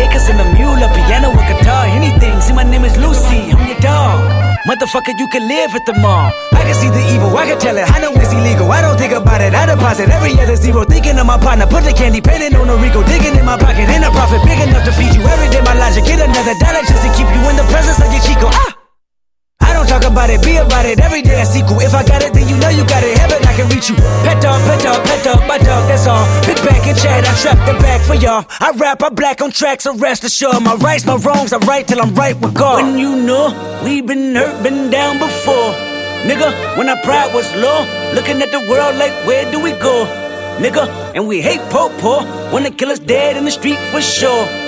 Motherfucker, 4.78 5.18
you 5.18 5.26
can 5.26 5.42
live 5.48 5.74
at 5.74 5.84
the 5.86 5.92
mall. 5.98 6.30
I 6.54 6.62
can 6.62 6.74
see 6.74 6.86
the 6.86 7.02
evil, 7.10 7.36
I 7.36 7.50
can 7.50 7.58
tell 7.58 7.76
it. 7.76 7.90
I 7.90 7.98
know 7.98 8.14
it's 8.14 8.30
illegal. 8.30 8.70
I 8.70 8.80
don't 8.80 8.96
think 8.96 9.10
about 9.10 9.40
it. 9.40 9.52
I 9.52 9.66
deposit 9.66 10.08
every 10.08 10.38
other 10.38 10.54
zero. 10.54 10.84
Thinking 10.84 11.18
of 11.18 11.26
my 11.26 11.36
partner, 11.36 11.66
put 11.66 11.82
the 11.82 11.90
candy, 11.90 12.20
penning 12.20 12.54
on 12.54 12.70
a 12.70 12.76
Rico, 12.76 13.02
digging 13.02 13.34
in 13.34 13.44
my 13.44 13.58
pocket. 13.58 13.90
In 13.90 14.06
a 14.06 14.10
profit 14.14 14.38
big 14.46 14.62
enough 14.62 14.84
to 14.86 14.92
feed 14.92 15.18
you 15.18 15.22
every 15.26 15.50
day. 15.50 15.62
My 15.66 15.74
logic, 15.74 16.04
get 16.04 16.22
another 16.22 16.54
dollar 16.62 16.86
just 16.86 17.02
to 17.02 17.10
keep 17.10 17.26
you 17.26 17.42
in 17.50 17.56
the 17.58 17.66
presence 17.74 17.98
of 17.98 18.06
your 18.14 18.22
Chico. 18.22 18.54
Ah! 18.54 18.77
Talk 19.88 20.04
about 20.04 20.28
it, 20.28 20.44
be 20.44 20.56
about 20.56 20.84
it. 20.84 21.00
Every 21.00 21.22
day 21.22 21.40
I 21.40 21.44
sequel. 21.44 21.80
If 21.80 21.94
I 21.94 22.04
got 22.04 22.22
it, 22.22 22.34
then 22.34 22.46
you 22.46 22.56
know 22.60 22.68
you 22.68 22.84
got 22.86 23.02
it. 23.02 23.16
Heaven, 23.16 23.40
I 23.48 23.56
can 23.56 23.68
reach 23.72 23.88
you. 23.88 23.96
Pet 23.96 24.40
dog, 24.42 24.60
pet 24.68 24.80
dog, 24.84 25.00
pet 25.04 25.24
dog, 25.24 25.40
my 25.48 25.56
dog, 25.58 25.88
that's 25.88 26.06
all. 26.06 26.24
Big 26.46 26.56
back 26.62 26.86
and 26.86 26.96
chat, 26.96 27.24
I 27.24 27.32
trap 27.40 27.58
the 27.66 27.74
back 27.80 28.00
for 28.02 28.14
y'all. 28.14 28.44
I 28.60 28.70
rap, 28.76 29.02
I 29.02 29.08
black 29.08 29.40
on 29.40 29.50
tracks, 29.50 29.84
so 29.84 29.96
rest 29.96 30.24
assured. 30.24 30.62
My 30.62 30.74
rights, 30.74 31.06
my 31.06 31.16
wrongs, 31.16 31.52
I 31.52 31.58
right 31.58 31.86
till 31.88 32.00
I'm 32.00 32.14
right 32.14 32.38
with 32.38 32.54
God. 32.54 32.82
When 32.82 32.98
you 32.98 33.16
know 33.16 33.48
we 33.82 34.02
been 34.02 34.34
hurt, 34.34 34.62
been 34.62 34.90
down 34.90 35.18
before. 35.18 35.72
Nigga, 36.28 36.76
when 36.76 36.88
our 36.88 37.00
pride 37.02 37.32
was 37.34 37.48
low, 37.54 37.80
looking 38.12 38.42
at 38.42 38.50
the 38.50 38.60
world 38.68 38.96
like, 38.96 39.12
where 39.26 39.50
do 39.50 39.58
we 39.62 39.70
go? 39.72 40.04
Nigga, 40.58 41.14
and 41.14 41.26
we 41.26 41.40
hate 41.40 41.60
po 41.70 41.88
po 41.98 42.24
when 42.52 42.64
they 42.64 42.70
kill 42.70 42.90
us 42.90 42.98
dead 42.98 43.36
in 43.36 43.44
the 43.44 43.50
street 43.50 43.78
for 43.90 44.02
sure. 44.02 44.67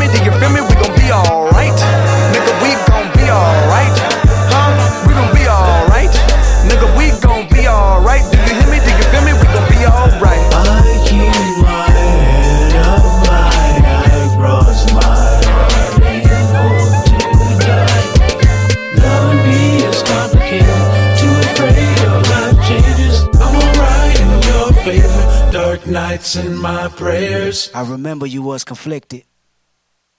Nights 26.11 26.35
and 26.35 26.59
my 26.59 26.89
prayers. 26.89 27.71
I 27.73 27.89
remember 27.89 28.25
you 28.25 28.41
was 28.41 28.65
conflicted, 28.65 29.23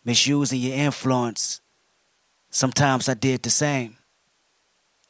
misusing 0.07 0.59
your 0.59 0.75
influence. 0.75 1.61
Sometimes 2.49 3.11
I 3.11 3.15
did 3.15 3.43
the 3.43 3.51
same, 3.51 3.99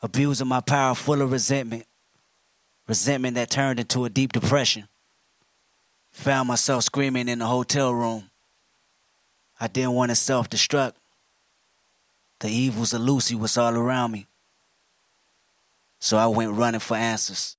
abusing 0.03 0.49
my 0.49 0.61
power 0.61 0.97
full 0.97 1.23
of 1.23 1.31
resentment, 1.31 1.87
resentment 2.89 3.37
that 3.37 3.49
turned 3.49 3.79
into 3.79 4.05
a 4.05 4.11
deep 4.11 4.33
depression. 4.33 4.89
Found 6.11 6.49
myself 6.49 6.83
screaming 6.83 7.29
in 7.29 7.39
the 7.39 7.47
hotel 7.47 7.95
room. 7.95 8.29
I 9.61 9.69
didn't 9.69 9.93
want 9.93 10.11
to 10.11 10.17
self 10.17 10.51
destruct. 10.51 10.95
The 12.41 12.49
evils 12.49 12.93
of 12.93 13.03
Lucy 13.03 13.37
was 13.37 13.57
all 13.57 13.77
around 13.77 14.11
me. 14.11 14.27
So 16.01 16.17
I 16.17 16.27
went 16.27 16.51
running 16.51 16.81
for 16.81 16.97
answers. 16.97 17.57